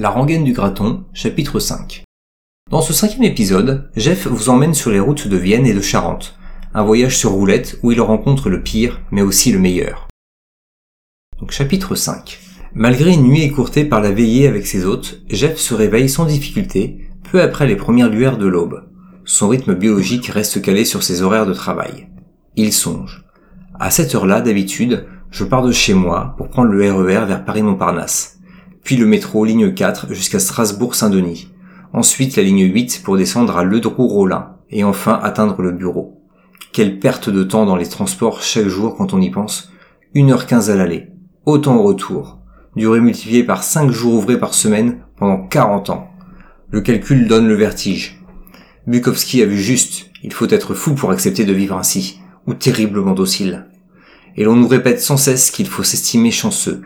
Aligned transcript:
La 0.00 0.08
rengaine 0.08 0.44
du 0.44 0.54
graton, 0.54 1.04
chapitre 1.12 1.60
5. 1.60 2.04
Dans 2.70 2.80
ce 2.80 2.94
cinquième 2.94 3.24
épisode, 3.24 3.90
Jeff 3.96 4.26
vous 4.26 4.48
emmène 4.48 4.72
sur 4.72 4.90
les 4.90 4.98
routes 4.98 5.28
de 5.28 5.36
Vienne 5.36 5.66
et 5.66 5.74
de 5.74 5.82
Charente, 5.82 6.38
un 6.72 6.82
voyage 6.82 7.18
sur 7.18 7.32
roulette 7.32 7.78
où 7.82 7.92
il 7.92 8.00
rencontre 8.00 8.48
le 8.48 8.62
pire, 8.62 9.02
mais 9.10 9.20
aussi 9.20 9.52
le 9.52 9.58
meilleur. 9.58 10.08
Chapitre 11.50 11.96
5. 11.96 12.40
Malgré 12.72 13.12
une 13.12 13.24
nuit 13.24 13.42
écourtée 13.42 13.84
par 13.84 14.00
la 14.00 14.10
veillée 14.10 14.48
avec 14.48 14.66
ses 14.66 14.86
hôtes, 14.86 15.20
Jeff 15.28 15.58
se 15.58 15.74
réveille 15.74 16.08
sans 16.08 16.24
difficulté, 16.24 17.10
peu 17.30 17.42
après 17.42 17.66
les 17.66 17.76
premières 17.76 18.08
lueurs 18.08 18.38
de 18.38 18.46
l'aube. 18.46 18.88
Son 19.26 19.48
rythme 19.48 19.74
biologique 19.74 20.28
reste 20.28 20.62
calé 20.62 20.86
sur 20.86 21.02
ses 21.02 21.20
horaires 21.20 21.44
de 21.44 21.52
travail. 21.52 22.08
Il 22.56 22.72
songe. 22.72 23.26
À 23.78 23.90
cette 23.90 24.14
heure-là, 24.14 24.40
d'habitude, 24.40 25.06
je 25.30 25.44
pars 25.44 25.62
de 25.62 25.72
chez 25.72 25.92
moi 25.92 26.36
pour 26.38 26.48
prendre 26.48 26.70
le 26.70 26.90
RER 26.90 27.00
e 27.00 27.26
vers 27.26 27.44
Paris-Montparnasse, 27.44 28.39
puis 28.82 28.96
le 28.96 29.06
métro 29.06 29.44
ligne 29.44 29.72
4 29.72 30.12
jusqu'à 30.12 30.38
Strasbourg-Saint-Denis, 30.38 31.48
ensuite 31.92 32.36
la 32.36 32.42
ligne 32.42 32.72
8 32.72 33.02
pour 33.04 33.16
descendre 33.16 33.56
à 33.56 33.64
Ledroux-Rollin, 33.64 34.56
et 34.70 34.84
enfin 34.84 35.18
atteindre 35.22 35.62
le 35.62 35.72
bureau. 35.72 36.20
Quelle 36.72 36.98
perte 37.00 37.28
de 37.28 37.42
temps 37.42 37.66
dans 37.66 37.76
les 37.76 37.88
transports 37.88 38.42
chaque 38.42 38.68
jour 38.68 38.96
quand 38.96 39.12
on 39.12 39.20
y 39.20 39.30
pense. 39.30 39.72
1h15 40.14 40.70
à 40.70 40.76
l'aller, 40.76 41.08
autant 41.46 41.76
au 41.76 41.82
retour, 41.82 42.38
durée 42.76 43.00
multipliée 43.00 43.44
par 43.44 43.62
5 43.62 43.90
jours 43.90 44.14
ouvrés 44.14 44.38
par 44.38 44.54
semaine 44.54 44.98
pendant 45.16 45.46
40 45.46 45.90
ans. 45.90 46.10
Le 46.70 46.80
calcul 46.80 47.28
donne 47.28 47.48
le 47.48 47.54
vertige. 47.54 48.20
Bukowski 48.86 49.42
a 49.42 49.46
vu 49.46 49.58
juste, 49.58 50.10
il 50.22 50.32
faut 50.32 50.48
être 50.48 50.74
fou 50.74 50.94
pour 50.94 51.10
accepter 51.10 51.44
de 51.44 51.52
vivre 51.52 51.76
ainsi, 51.76 52.20
ou 52.46 52.54
terriblement 52.54 53.12
docile. 53.12 53.66
Et 54.36 54.44
l'on 54.44 54.56
nous 54.56 54.68
répète 54.68 55.00
sans 55.00 55.16
cesse 55.16 55.50
qu'il 55.50 55.66
faut 55.66 55.82
s'estimer 55.82 56.30
chanceux, 56.30 56.82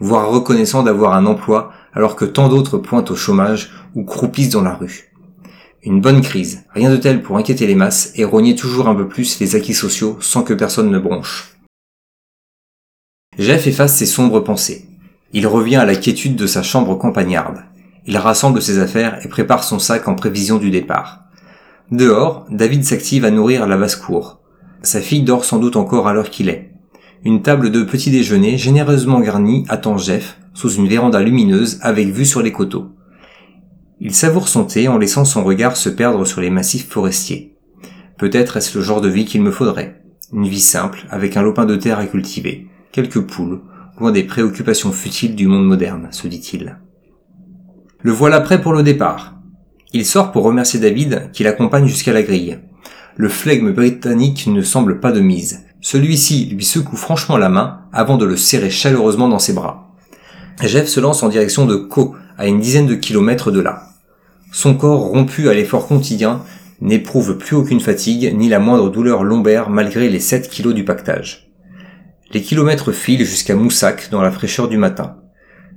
voire 0.00 0.30
reconnaissant 0.30 0.82
d'avoir 0.82 1.14
un 1.14 1.26
emploi 1.26 1.72
alors 1.92 2.16
que 2.16 2.24
tant 2.24 2.48
d'autres 2.48 2.78
pointent 2.78 3.10
au 3.10 3.16
chômage 3.16 3.70
ou 3.94 4.04
croupissent 4.04 4.50
dans 4.50 4.62
la 4.62 4.74
rue. 4.74 5.12
Une 5.82 6.00
bonne 6.00 6.20
crise, 6.20 6.64
rien 6.74 6.90
de 6.90 6.96
tel 6.96 7.22
pour 7.22 7.38
inquiéter 7.38 7.66
les 7.66 7.74
masses 7.74 8.12
et 8.16 8.24
rogner 8.24 8.56
toujours 8.56 8.88
un 8.88 8.94
peu 8.94 9.08
plus 9.08 9.38
les 9.40 9.56
acquis 9.56 9.74
sociaux 9.74 10.16
sans 10.20 10.42
que 10.42 10.52
personne 10.52 10.90
ne 10.90 10.98
bronche. 10.98 11.56
Jeff 13.38 13.66
efface 13.66 13.96
ses 13.96 14.06
sombres 14.06 14.40
pensées. 14.40 14.88
Il 15.32 15.46
revient 15.46 15.76
à 15.76 15.84
la 15.84 15.94
quiétude 15.94 16.36
de 16.36 16.46
sa 16.46 16.62
chambre 16.62 16.96
campagnarde. 16.96 17.64
Il 18.06 18.16
rassemble 18.18 18.62
ses 18.62 18.78
affaires 18.78 19.24
et 19.24 19.28
prépare 19.28 19.64
son 19.64 19.78
sac 19.78 20.08
en 20.08 20.14
prévision 20.14 20.58
du 20.58 20.70
départ. 20.70 21.24
Dehors, 21.90 22.46
David 22.50 22.84
s'active 22.84 23.24
à 23.24 23.30
nourrir 23.30 23.66
la 23.66 23.76
basse-cour. 23.76 24.40
Sa 24.82 25.00
fille 25.00 25.22
dort 25.22 25.44
sans 25.44 25.58
doute 25.58 25.76
encore 25.76 26.08
à 26.08 26.14
l'heure 26.14 26.30
qu'il 26.30 26.48
est. 26.48 26.72
Une 27.26 27.42
table 27.42 27.72
de 27.72 27.82
petit 27.82 28.12
déjeuner 28.12 28.56
généreusement 28.56 29.18
garnie 29.18 29.64
attend 29.68 29.98
Jeff 29.98 30.38
sous 30.54 30.74
une 30.74 30.86
véranda 30.86 31.20
lumineuse 31.20 31.80
avec 31.82 32.06
vue 32.06 32.24
sur 32.24 32.40
les 32.40 32.52
coteaux. 32.52 32.92
Il 33.98 34.14
savoure 34.14 34.46
son 34.46 34.62
thé 34.62 34.86
en 34.86 34.96
laissant 34.96 35.24
son 35.24 35.42
regard 35.42 35.76
se 35.76 35.88
perdre 35.88 36.24
sur 36.24 36.40
les 36.40 36.50
massifs 36.50 36.88
forestiers. 36.88 37.56
Peut-être 38.16 38.56
est-ce 38.56 38.78
le 38.78 38.84
genre 38.84 39.00
de 39.00 39.08
vie 39.08 39.24
qu'il 39.24 39.42
me 39.42 39.50
faudrait. 39.50 40.04
Une 40.32 40.46
vie 40.46 40.60
simple, 40.60 41.04
avec 41.10 41.36
un 41.36 41.42
lopin 41.42 41.64
de 41.64 41.74
terre 41.74 41.98
à 41.98 42.06
cultiver, 42.06 42.68
quelques 42.92 43.22
poules, 43.22 43.62
loin 43.98 44.12
des 44.12 44.22
préoccupations 44.22 44.92
futiles 44.92 45.34
du 45.34 45.48
monde 45.48 45.66
moderne, 45.66 46.06
se 46.12 46.28
dit-il. 46.28 46.78
Le 48.02 48.12
voilà 48.12 48.40
prêt 48.40 48.60
pour 48.60 48.72
le 48.72 48.84
départ. 48.84 49.34
Il 49.92 50.06
sort 50.06 50.30
pour 50.30 50.44
remercier 50.44 50.78
David 50.78 51.30
qui 51.32 51.42
l'accompagne 51.42 51.88
jusqu'à 51.88 52.12
la 52.12 52.22
grille. 52.22 52.60
Le 53.16 53.28
flegme 53.28 53.72
britannique 53.72 54.46
ne 54.46 54.62
semble 54.62 55.00
pas 55.00 55.10
de 55.10 55.20
mise. 55.20 55.65
Celui-ci 55.88 56.46
lui 56.46 56.64
secoue 56.64 56.96
franchement 56.96 57.36
la 57.36 57.48
main 57.48 57.82
avant 57.92 58.16
de 58.16 58.24
le 58.24 58.36
serrer 58.36 58.70
chaleureusement 58.70 59.28
dans 59.28 59.38
ses 59.38 59.52
bras. 59.52 59.94
Jeff 60.60 60.88
se 60.88 60.98
lance 60.98 61.22
en 61.22 61.28
direction 61.28 61.64
de 61.64 61.76
Co, 61.76 62.16
à 62.36 62.48
une 62.48 62.58
dizaine 62.58 62.88
de 62.88 62.96
kilomètres 62.96 63.52
de 63.52 63.60
là. 63.60 63.84
Son 64.50 64.74
corps 64.74 65.02
rompu 65.02 65.48
à 65.48 65.54
l'effort 65.54 65.86
quotidien 65.86 66.42
n'éprouve 66.80 67.38
plus 67.38 67.54
aucune 67.54 67.78
fatigue 67.78 68.34
ni 68.34 68.48
la 68.48 68.58
moindre 68.58 68.90
douleur 68.90 69.22
lombaire 69.22 69.70
malgré 69.70 70.08
les 70.08 70.18
7 70.18 70.50
kilos 70.50 70.74
du 70.74 70.84
pactage. 70.84 71.52
Les 72.32 72.42
kilomètres 72.42 72.90
filent 72.90 73.24
jusqu'à 73.24 73.54
Moussac 73.54 74.10
dans 74.10 74.22
la 74.22 74.32
fraîcheur 74.32 74.66
du 74.66 74.78
matin. 74.78 75.18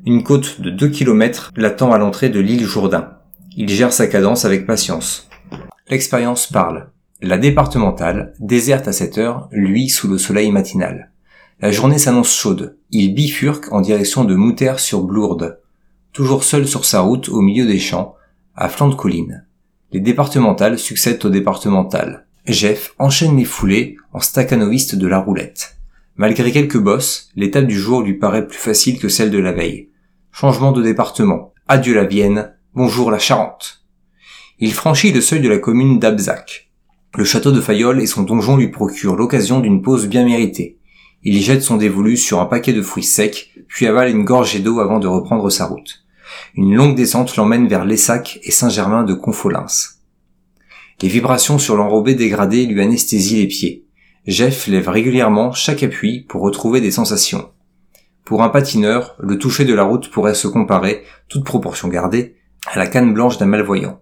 Une 0.08 0.24
côte 0.24 0.59
de 0.59 0.72
2 0.72 0.88
kilomètres 0.88 1.52
l'attend 1.56 1.94
à 1.94 2.00
l'entrée 2.00 2.30
de 2.30 2.40
l'île 2.40 2.66
Jourdain. 2.66 3.19
Il 3.56 3.69
gère 3.69 3.94
sa 3.94 4.08
cadence 4.08 4.44
avec 4.44 4.66
patience. 4.66 5.30
L'expérience 5.88 6.48
parle. 6.48 6.90
La 7.22 7.38
départementale, 7.38 8.34
déserte 8.40 8.88
à 8.88 8.94
cette 8.94 9.18
heure, 9.18 9.50
lui 9.52 9.90
sous 9.90 10.07
le 10.07 10.18
soleil 10.18 10.52
matinal. 10.52 11.12
La 11.59 11.69
journée 11.69 11.97
s'annonce 11.97 12.34
chaude. 12.34 12.78
Il 12.91 13.13
bifurque 13.13 13.74
en 13.74 13.81
direction 13.81 14.24
de 14.24 14.35
Moutère 14.35 14.80
sur 14.80 15.03
Blourde. 15.03 15.59
Toujours 16.13 16.46
seul 16.46 16.66
sur 16.66 16.85
sa 16.85 17.02
route 17.02 17.28
au 17.28 17.41
milieu 17.41 17.68
des 17.68 17.78
champs, 17.78 18.16
à 18.56 18.69
flanc 18.69 18.88
de 18.88 18.96
colline. 18.96 19.46
Les 19.91 20.00
départementales 20.00 20.80
succèdent 20.80 21.25
aux 21.25 21.30
départementales. 21.30 22.25
Jeff 22.46 22.94
enchaîne 23.00 23.36
les 23.36 23.44
foulées 23.44 23.97
en 24.13 24.22
staccanoviste 24.22 24.96
de 24.96 25.07
la 25.07 25.19
roulette. 25.19 25.75
Malgré 26.16 26.53
quelques 26.53 26.80
bosses, 26.80 27.31
l'étape 27.36 27.66
du 27.68 27.78
jour 27.78 28.01
lui 28.01 28.13
paraît 28.13 28.47
plus 28.47 28.57
facile 28.57 28.97
que 28.97 29.09
celle 29.09 29.30
de 29.30 29.40
la 29.40 29.51
veille. 29.51 29.90
Changement 30.31 30.72
de 30.72 30.81
département. 30.81 31.53
Adieu 31.68 31.96
la 31.96 32.06
Vienne. 32.06 32.53
Bonjour 32.75 33.12
la 33.12 33.19
Charente. 33.19 33.84
Il 34.57 34.74
franchit 34.74 35.12
le 35.12 35.19
seuil 35.19 35.41
de 35.41 35.50
la 35.50 35.57
commune 35.57 36.00
d'Abzac. 36.00 36.69
Le 37.18 37.24
château 37.24 37.52
de 37.52 37.59
Fayolle 37.59 38.02
et 38.02 38.08
son 38.08 38.24
donjon 38.24 38.56
lui 38.56 38.70
procurent 38.70 39.16
l'occasion 39.16 39.59
d'une 39.59 39.81
pause 39.81 40.08
bien 40.08 40.25
méritée. 40.25 40.78
Il 41.24 41.36
y 41.36 41.42
jette 41.42 41.64
son 41.64 41.78
dévolu 41.78 42.16
sur 42.16 42.40
un 42.40 42.46
paquet 42.46 42.72
de 42.72 42.81
fruits 42.81 43.03
secs, 43.03 43.50
puis 43.68 43.88
avale 43.88 44.09
une 44.09 44.24
gorgée 44.24 44.59
d'eau 44.59 44.80
avant 44.80 45.00
de 45.00 45.08
reprendre 45.08 45.50
sa 45.50 45.66
route. 45.66 46.06
Une 46.56 46.75
longue 46.75 46.96
descente 46.96 47.36
l'emmène 47.36 47.68
vers 47.68 47.84
Lessac 47.84 48.40
et 48.44 48.52
Saint-Germain 48.52 49.03
de 49.03 49.14
Confolens. 49.14 49.98
Les 51.02 51.09
vibrations 51.09 51.58
sur 51.58 51.75
l'enrobé 51.75 52.14
dégradé 52.14 52.66
lui 52.66 52.81
anesthésient 52.81 53.40
les 53.40 53.48
pieds. 53.48 53.86
Jeff 54.28 54.68
lève 54.68 54.90
régulièrement 54.90 55.52
chaque 55.52 55.81
appui 55.84 56.22
pour 56.22 56.42
retrouver 56.42 56.80
des 56.80 56.92
sensations. 56.92 57.50
Pour 58.24 58.44
un 58.44 58.50
patineur, 58.50 59.16
le 59.19 59.40
toucher 59.40 59.66
de 59.66 59.74
la 59.74 59.84
route 59.84 60.12
pourrait 60.12 60.36
se 60.36 60.48
comparer, 60.48 61.03
toute 61.28 61.44
proportion 61.44 61.88
gardée, 61.88 62.36
à 62.68 62.78
la 62.78 62.86
canne 62.86 63.14
blanche 63.14 63.40
d'un 63.40 63.48
malvoyant. 63.48 64.00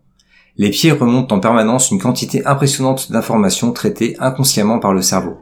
Les 0.60 0.72
pieds 0.72 0.92
remontent 0.92 1.36
en 1.36 1.40
permanence 1.40 1.92
une 1.92 2.02
quantité 2.02 2.44
impressionnante 2.46 3.12
d'informations 3.12 3.72
traitées 3.72 4.16
inconsciemment 4.20 4.80
par 4.80 4.92
le 4.92 5.04
cerveau. 5.04 5.38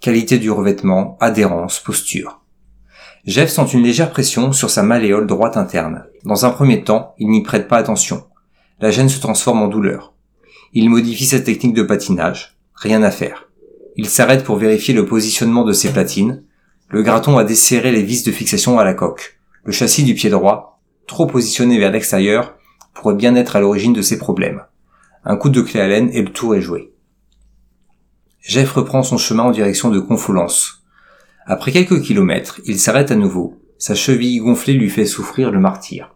Qualité 0.00 0.38
du 0.38 0.50
revêtement, 0.50 1.18
adhérence, 1.20 1.78
posture. 1.78 2.40
Jeff 3.26 3.50
sent 3.50 3.66
une 3.74 3.82
légère 3.82 4.10
pression 4.10 4.52
sur 4.52 4.70
sa 4.70 4.82
malléole 4.82 5.26
droite 5.26 5.58
interne. 5.58 6.04
Dans 6.24 6.46
un 6.46 6.50
premier 6.50 6.82
temps, 6.84 7.14
il 7.18 7.28
n'y 7.28 7.42
prête 7.42 7.68
pas 7.68 7.76
attention. 7.76 8.24
La 8.80 8.90
gêne 8.90 9.10
se 9.10 9.20
transforme 9.20 9.60
en 9.60 9.68
douleur. 9.68 10.14
Il 10.72 10.88
modifie 10.88 11.26
sa 11.26 11.40
technique 11.40 11.74
de 11.74 11.82
patinage. 11.82 12.56
Rien 12.74 13.02
à 13.02 13.10
faire. 13.10 13.48
Il 13.96 14.08
s'arrête 14.08 14.44
pour 14.44 14.56
vérifier 14.56 14.94
le 14.94 15.04
positionnement 15.04 15.64
de 15.64 15.72
ses 15.74 15.90
platines. 15.90 16.44
Le 16.88 17.02
graton 17.02 17.36
a 17.36 17.44
desserré 17.44 17.92
les 17.92 18.02
vis 18.02 18.22
de 18.22 18.32
fixation 18.32 18.78
à 18.78 18.84
la 18.84 18.94
coque. 18.94 19.38
Le 19.64 19.72
châssis 19.72 20.04
du 20.04 20.14
pied 20.14 20.30
droit, 20.30 20.80
trop 21.06 21.26
positionné 21.26 21.78
vers 21.78 21.92
l'extérieur, 21.92 22.55
bien 23.14 23.34
être 23.36 23.56
à 23.56 23.60
l'origine 23.60 23.92
de 23.92 24.02
ces 24.02 24.18
problèmes. 24.18 24.62
Un 25.24 25.36
coup 25.36 25.48
de 25.48 25.60
clé 25.60 25.80
à 25.80 25.88
laine 25.88 26.10
et 26.12 26.22
le 26.22 26.32
tour 26.32 26.54
est 26.54 26.60
joué. 26.60 26.92
Jeff 28.40 28.70
reprend 28.72 29.02
son 29.02 29.18
chemin 29.18 29.42
en 29.42 29.50
direction 29.50 29.90
de 29.90 29.98
Confolence. 29.98 30.84
Après 31.46 31.72
quelques 31.72 32.00
kilomètres, 32.00 32.60
il 32.64 32.78
s'arrête 32.78 33.10
à 33.10 33.16
nouveau. 33.16 33.58
Sa 33.78 33.94
cheville 33.94 34.38
gonflée 34.38 34.74
lui 34.74 34.88
fait 34.88 35.04
souffrir 35.04 35.50
le 35.50 35.58
martyr. 35.58 36.14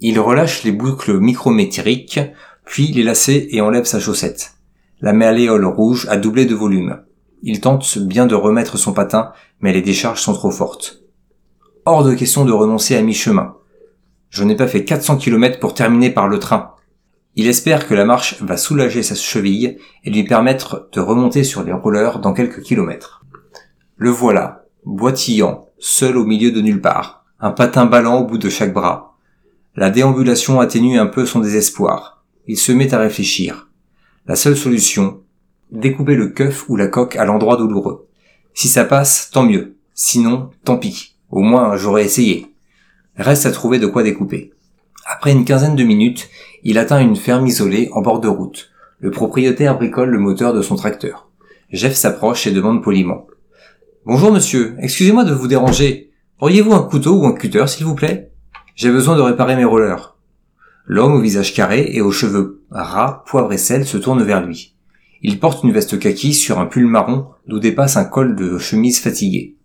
Il 0.00 0.18
relâche 0.18 0.64
les 0.64 0.72
boucles 0.72 1.18
micrométriques, 1.18 2.20
puis 2.64 2.88
les 2.88 3.04
lacets 3.04 3.48
et 3.50 3.60
enlève 3.60 3.84
sa 3.84 4.00
chaussette. 4.00 4.54
La 5.00 5.12
malléole 5.12 5.64
rouge 5.64 6.06
a 6.10 6.16
doublé 6.16 6.44
de 6.44 6.54
volume. 6.54 7.02
Il 7.42 7.60
tente 7.60 7.98
bien 7.98 8.26
de 8.26 8.34
remettre 8.34 8.78
son 8.78 8.92
patin, 8.92 9.32
mais 9.60 9.72
les 9.72 9.82
décharges 9.82 10.20
sont 10.20 10.32
trop 10.32 10.50
fortes. 10.50 11.02
Hors 11.84 12.04
de 12.04 12.14
question 12.14 12.44
de 12.44 12.52
renoncer 12.52 12.96
à 12.96 13.02
mi-chemin. 13.02 13.56
Je 14.32 14.44
n'ai 14.44 14.56
pas 14.56 14.66
fait 14.66 14.82
400 14.82 15.18
km 15.18 15.60
pour 15.60 15.74
terminer 15.74 16.08
par 16.08 16.26
le 16.26 16.38
train. 16.38 16.72
Il 17.36 17.46
espère 17.46 17.86
que 17.86 17.92
la 17.92 18.06
marche 18.06 18.40
va 18.40 18.56
soulager 18.56 19.02
sa 19.02 19.14
cheville 19.14 19.76
et 20.04 20.10
lui 20.10 20.24
permettre 20.24 20.88
de 20.92 21.00
remonter 21.00 21.44
sur 21.44 21.62
les 21.62 21.72
rollers 21.72 22.18
dans 22.18 22.32
quelques 22.32 22.62
kilomètres. 22.62 23.26
Le 23.96 24.08
voilà, 24.08 24.64
boitillant, 24.86 25.68
seul 25.78 26.16
au 26.16 26.24
milieu 26.24 26.50
de 26.50 26.62
nulle 26.62 26.80
part, 26.80 27.26
un 27.40 27.50
patin 27.50 27.84
ballant 27.84 28.20
au 28.20 28.24
bout 28.24 28.38
de 28.38 28.48
chaque 28.48 28.72
bras. 28.72 29.18
La 29.76 29.90
déambulation 29.90 30.60
atténue 30.60 30.98
un 30.98 31.06
peu 31.06 31.26
son 31.26 31.40
désespoir. 31.40 32.24
Il 32.46 32.56
se 32.56 32.72
met 32.72 32.94
à 32.94 32.98
réfléchir. 32.98 33.68
La 34.26 34.34
seule 34.34 34.56
solution, 34.56 35.20
découper 35.70 36.14
le 36.14 36.28
keuf 36.28 36.64
ou 36.70 36.76
la 36.76 36.86
coque 36.86 37.16
à 37.16 37.26
l'endroit 37.26 37.58
douloureux. 37.58 38.08
Si 38.54 38.68
ça 38.68 38.86
passe, 38.86 39.28
tant 39.30 39.42
mieux. 39.42 39.76
Sinon, 39.92 40.48
tant 40.64 40.78
pis. 40.78 41.18
Au 41.28 41.40
moins, 41.40 41.76
j'aurais 41.76 42.06
essayé. 42.06 42.51
Reste 43.16 43.44
à 43.44 43.52
trouver 43.52 43.78
de 43.78 43.86
quoi 43.86 44.02
découper. 44.02 44.52
Après 45.06 45.32
une 45.32 45.44
quinzaine 45.44 45.76
de 45.76 45.84
minutes, 45.84 46.30
il 46.62 46.78
atteint 46.78 47.00
une 47.00 47.16
ferme 47.16 47.46
isolée 47.46 47.90
en 47.92 48.00
bord 48.00 48.20
de 48.20 48.28
route. 48.28 48.70
Le 49.00 49.10
propriétaire 49.10 49.76
bricole 49.76 50.10
le 50.10 50.18
moteur 50.18 50.54
de 50.54 50.62
son 50.62 50.76
tracteur. 50.76 51.28
Jeff 51.70 51.94
s'approche 51.94 52.46
et 52.46 52.52
demande 52.52 52.82
poliment. 52.82 53.26
Bonjour 54.06 54.32
monsieur, 54.32 54.76
excusez-moi 54.78 55.24
de 55.24 55.34
vous 55.34 55.46
déranger. 55.46 56.10
Auriez-vous 56.40 56.72
un 56.72 56.82
couteau 56.82 57.20
ou 57.20 57.26
un 57.26 57.34
cutter 57.34 57.66
s'il 57.66 57.84
vous 57.84 57.94
plaît? 57.94 58.32
J'ai 58.74 58.90
besoin 58.90 59.16
de 59.16 59.20
réparer 59.20 59.56
mes 59.56 59.64
rollers. 59.64 60.16
L'homme 60.86 61.12
au 61.12 61.20
visage 61.20 61.54
carré 61.54 61.90
et 61.92 62.00
aux 62.00 62.12
cheveux 62.12 62.62
ras, 62.70 63.24
poivre 63.26 63.52
et 63.52 63.58
sel 63.58 63.86
se 63.86 63.98
tourne 63.98 64.22
vers 64.22 64.44
lui. 64.44 64.74
Il 65.20 65.38
porte 65.38 65.62
une 65.62 65.72
veste 65.72 65.98
kaki 65.98 66.34
sur 66.34 66.58
un 66.58 66.66
pull 66.66 66.86
marron 66.86 67.26
d'où 67.46 67.60
dépasse 67.60 67.96
un 67.96 68.04
col 68.04 68.34
de 68.34 68.58
chemise 68.58 69.00
fatigué. 69.00 69.56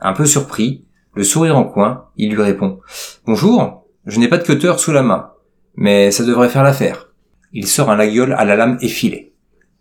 Un 0.00 0.12
peu 0.12 0.26
surpris, 0.26 0.84
le 1.18 1.24
sourire 1.24 1.58
en 1.58 1.64
coin, 1.64 2.04
il 2.16 2.30
lui 2.30 2.40
répond 2.40 2.78
Bonjour, 3.26 3.84
je 4.06 4.20
n'ai 4.20 4.28
pas 4.28 4.38
de 4.38 4.44
cutter 4.44 4.74
sous 4.78 4.92
la 4.92 5.02
main, 5.02 5.32
mais 5.74 6.12
ça 6.12 6.22
devrait 6.22 6.48
faire 6.48 6.62
l'affaire. 6.62 7.08
Il 7.52 7.66
sort 7.66 7.90
un 7.90 7.96
laguiole 7.96 8.34
à 8.34 8.44
la 8.44 8.54
lame 8.54 8.78
effilée. 8.82 9.32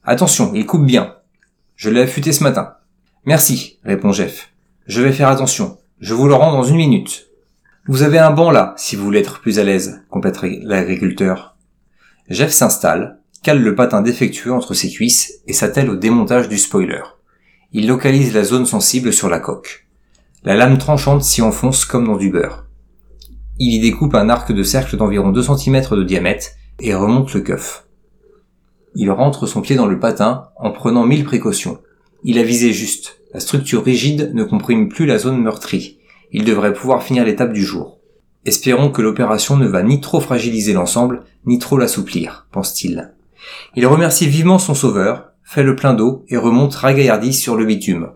Attention, 0.03 0.51
il 0.55 0.65
coupe 0.65 0.87
bien. 0.87 1.13
Je 1.75 1.91
l'ai 1.91 2.01
affûté 2.01 2.31
ce 2.31 2.43
matin. 2.43 2.73
Merci, 3.25 3.77
répond 3.83 4.11
Jeff. 4.11 4.49
Je 4.87 5.03
vais 5.03 5.11
faire 5.11 5.29
attention. 5.29 5.77
Je 5.99 6.15
vous 6.15 6.27
le 6.27 6.33
rends 6.33 6.53
dans 6.53 6.63
une 6.63 6.77
minute. 6.77 7.27
Vous 7.85 8.01
avez 8.01 8.17
un 8.17 8.31
banc 8.31 8.49
là, 8.49 8.73
si 8.75 8.95
vous 8.95 9.03
voulez 9.03 9.19
être 9.19 9.39
plus 9.39 9.59
à 9.59 9.63
l'aise, 9.63 10.01
complète 10.09 10.39
l'agriculteur. 10.41 11.55
Jeff 12.31 12.49
s'installe, 12.49 13.19
cale 13.43 13.61
le 13.61 13.75
patin 13.75 14.01
défectueux 14.01 14.53
entre 14.53 14.73
ses 14.73 14.89
cuisses 14.89 15.33
et 15.45 15.53
s'attelle 15.53 15.91
au 15.91 15.97
démontage 15.97 16.49
du 16.49 16.57
spoiler. 16.57 17.03
Il 17.73 17.87
localise 17.87 18.33
la 18.33 18.43
zone 18.43 18.65
sensible 18.65 19.13
sur 19.13 19.29
la 19.29 19.39
coque. 19.39 19.86
La 20.47 20.55
lame 20.55 20.77
tranchante 20.77 21.23
s'y 21.23 21.41
enfonce 21.41 21.83
comme 21.83 22.07
dans 22.07 22.15
du 22.15 22.29
beurre. 22.29 22.67
Il 23.59 23.73
y 23.73 23.79
découpe 23.81 24.15
un 24.15 24.29
arc 24.29 24.53
de 24.53 24.63
cercle 24.63 24.95
d'environ 24.95 25.33
2 25.33 25.43
cm 25.43 25.81
de 25.91 26.03
diamètre 26.03 26.51
et 26.79 26.95
remonte 26.95 27.33
le 27.33 27.41
keuf. 27.41 27.85
Il 28.95 29.11
rentre 29.11 29.45
son 29.45 29.59
pied 29.59 29.75
dans 29.75 29.87
le 29.87 29.99
patin 29.99 30.45
en 30.55 30.71
prenant 30.71 31.05
mille 31.05 31.25
précautions. 31.25 31.79
Il 32.23 32.39
a 32.39 32.43
visé 32.43 32.71
juste. 32.71 33.19
La 33.33 33.41
structure 33.41 33.83
rigide 33.83 34.31
ne 34.33 34.45
comprime 34.45 34.87
plus 34.87 35.05
la 35.05 35.17
zone 35.17 35.41
meurtrie. 35.41 35.99
Il 36.31 36.45
devrait 36.45 36.71
pouvoir 36.71 37.03
finir 37.03 37.25
l'étape 37.25 37.51
du 37.51 37.65
jour. 37.65 37.99
Espérons 38.45 38.89
que 38.89 39.01
l'opération 39.01 39.57
ne 39.57 39.67
va 39.67 39.83
ni 39.83 39.99
trop 39.99 40.21
fragiliser 40.21 40.71
l'ensemble, 40.71 41.23
ni 41.45 41.59
trop 41.59 41.77
l'assouplir, 41.77 42.47
pense-t-il. 42.53 43.13
Il 43.75 43.85
remercie 43.85 44.29
vivement 44.29 44.59
son 44.59 44.75
sauveur, 44.75 45.25
fait 45.43 45.63
le 45.63 45.75
plein 45.75 45.93
d'eau 45.93 46.23
et 46.29 46.37
remonte 46.37 46.73
ragaillardi 46.73 47.33
sur 47.33 47.57
le 47.57 47.65
bitume. 47.65 48.11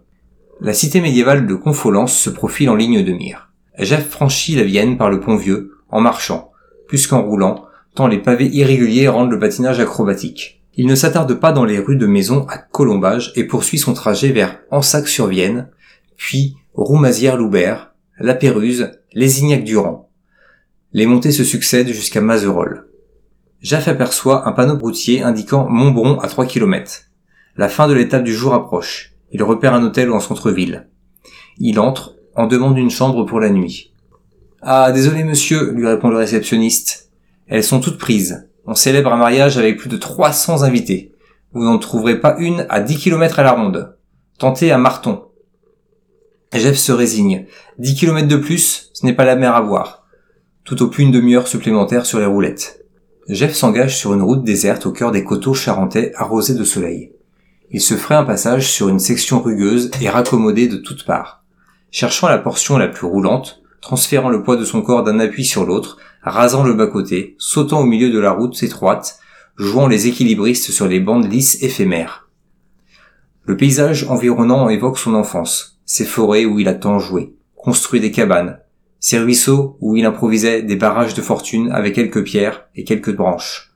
La 0.63 0.73
cité 0.73 1.01
médiévale 1.01 1.47
de 1.47 1.55
Confolence 1.55 2.15
se 2.15 2.29
profile 2.29 2.69
en 2.69 2.75
ligne 2.75 3.03
de 3.03 3.11
mire. 3.13 3.49
Jeff 3.79 4.07
franchit 4.07 4.55
la 4.55 4.61
Vienne 4.61 4.95
par 4.95 5.09
le 5.09 5.19
pont 5.19 5.35
vieux, 5.35 5.71
en 5.89 6.01
marchant, 6.01 6.51
plus 6.87 7.07
qu'en 7.07 7.23
roulant, 7.23 7.65
tant 7.95 8.05
les 8.05 8.19
pavés 8.19 8.45
irréguliers 8.45 9.07
rendent 9.07 9.31
le 9.31 9.39
patinage 9.39 9.79
acrobatique. 9.79 10.61
Il 10.75 10.85
ne 10.85 10.93
s'attarde 10.93 11.33
pas 11.33 11.51
dans 11.51 11.65
les 11.65 11.79
rues 11.79 11.97
de 11.97 12.05
Maison 12.05 12.45
à 12.47 12.59
Colombage 12.59 13.33
et 13.35 13.45
poursuit 13.45 13.79
son 13.79 13.95
trajet 13.95 14.31
vers 14.31 14.59
Ansac-sur-Vienne, 14.69 15.67
puis 16.15 16.57
Roumazières-Loubert, 16.75 17.95
La 18.19 18.35
Péruse, 18.35 18.91
Lézignac-Durand. 19.13 20.11
Les 20.93 21.07
montées 21.07 21.31
se 21.31 21.43
succèdent 21.43 21.91
jusqu'à 21.91 22.21
Mazerolles. 22.21 22.85
Jeff 23.63 23.87
aperçoit 23.87 24.47
un 24.47 24.51
panneau 24.51 24.77
routier 24.77 25.23
indiquant 25.23 25.67
Montbron 25.67 26.19
à 26.19 26.27
3 26.27 26.45
km. 26.45 27.05
La 27.57 27.67
fin 27.67 27.87
de 27.87 27.93
l'étape 27.93 28.23
du 28.23 28.35
jour 28.35 28.53
approche. 28.53 29.10
Il 29.31 29.43
repère 29.43 29.73
un 29.73 29.83
hôtel 29.83 30.11
en 30.11 30.19
centre-ville. 30.19 30.87
Il 31.57 31.79
entre, 31.79 32.15
en 32.35 32.47
demande 32.47 32.77
une 32.77 32.89
chambre 32.89 33.25
pour 33.25 33.39
la 33.39 33.49
nuit. 33.49 33.93
Ah, 34.61 34.91
désolé 34.91 35.23
monsieur, 35.23 35.71
lui 35.71 35.87
répond 35.87 36.09
le 36.09 36.17
réceptionniste. 36.17 37.09
Elles 37.47 37.63
sont 37.63 37.79
toutes 37.79 37.97
prises. 37.97 38.49
On 38.65 38.75
célèbre 38.75 39.11
un 39.11 39.17
mariage 39.17 39.57
avec 39.57 39.77
plus 39.77 39.89
de 39.89 39.97
300 39.97 40.63
invités. 40.63 41.13
Vous 41.53 41.63
n'en 41.63 41.79
trouverez 41.79 42.19
pas 42.19 42.35
une 42.37 42.65
à 42.69 42.79
10 42.79 42.97
km 42.97 43.39
à 43.39 43.43
la 43.43 43.51
ronde. 43.51 43.97
Tentez 44.37 44.71
à 44.71 44.77
Marton. 44.77 45.23
Jeff 46.53 46.77
se 46.77 46.91
résigne. 46.91 47.45
10 47.79 47.95
km 47.95 48.27
de 48.27 48.37
plus, 48.37 48.91
ce 48.93 49.05
n'est 49.05 49.13
pas 49.13 49.25
la 49.25 49.35
mer 49.35 49.55
à 49.55 49.61
voir. 49.61 50.05
Tout 50.63 50.81
au 50.83 50.87
plus 50.87 51.03
une 51.03 51.11
demi-heure 51.11 51.47
supplémentaire 51.47 52.05
sur 52.05 52.19
les 52.19 52.25
roulettes. 52.25 52.85
Jeff 53.27 53.53
s'engage 53.53 53.97
sur 53.97 54.13
une 54.13 54.21
route 54.21 54.43
déserte 54.43 54.85
au 54.85 54.91
cœur 54.91 55.11
des 55.11 55.23
coteaux 55.23 55.53
charentais 55.53 56.11
arrosés 56.15 56.55
de 56.55 56.63
soleil. 56.63 57.13
Il 57.73 57.79
se 57.79 57.95
ferait 57.95 58.15
un 58.15 58.25
passage 58.25 58.69
sur 58.69 58.89
une 58.89 58.99
section 58.99 59.41
rugueuse 59.41 59.91
et 60.01 60.09
raccommodée 60.09 60.67
de 60.67 60.75
toutes 60.77 61.05
parts. 61.05 61.43
Cherchant 61.89 62.27
la 62.27 62.37
portion 62.37 62.77
la 62.77 62.89
plus 62.89 63.07
roulante, 63.07 63.61
transférant 63.79 64.29
le 64.29 64.43
poids 64.43 64.57
de 64.57 64.65
son 64.65 64.81
corps 64.81 65.03
d'un 65.03 65.19
appui 65.19 65.45
sur 65.45 65.65
l'autre, 65.65 65.97
rasant 66.21 66.63
le 66.63 66.73
bas-côté, 66.73 67.35
sautant 67.39 67.79
au 67.79 67.85
milieu 67.85 68.11
de 68.11 68.19
la 68.19 68.31
route 68.31 68.61
étroite, 68.61 69.19
jouant 69.57 69.87
les 69.87 70.07
équilibristes 70.07 70.71
sur 70.71 70.87
les 70.87 70.99
bandes 70.99 71.31
lisses 71.31 71.63
éphémères. 71.63 72.27
Le 73.43 73.57
paysage 73.57 74.05
environnant 74.09 74.69
évoque 74.69 74.97
son 74.97 75.15
enfance, 75.15 75.79
ses 75.85 76.05
forêts 76.05 76.45
où 76.45 76.59
il 76.59 76.67
a 76.67 76.73
tant 76.73 76.99
joué, 76.99 77.35
construit 77.55 77.99
des 77.99 78.11
cabanes, 78.11 78.59
ses 78.99 79.17
ruisseaux 79.17 79.77
où 79.79 79.95
il 79.95 80.05
improvisait 80.05 80.61
des 80.61 80.75
barrages 80.75 81.13
de 81.13 81.21
fortune 81.21 81.71
avec 81.71 81.95
quelques 81.95 82.23
pierres 82.23 82.65
et 82.75 82.83
quelques 82.83 83.15
branches. 83.15 83.70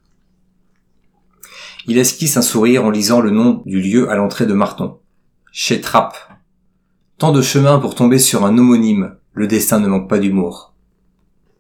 Il 1.88 2.00
esquisse 2.00 2.36
un 2.36 2.42
sourire 2.42 2.84
en 2.84 2.90
lisant 2.90 3.22
le 3.22 3.30
nom 3.30 3.62
du 3.68 3.80
lieu 3.80 4.10
à 4.10 4.16
l'entrée 4.16 4.48
de 4.48 4.54
Marton. 4.54 4.98
Chez 5.52 5.82
Trappe. 5.82 6.18
Tant 7.20 7.32
de 7.32 7.44
chemin 7.44 7.78
pour 7.78 7.94
tomber 7.94 8.18
sur 8.18 8.44
un 8.44 8.58
homonyme, 8.58 9.18
le 9.34 9.46
destin 9.46 9.80
ne 9.80 9.88
manque 9.88 10.10
pas 10.10 10.18
d'humour. 10.18 10.74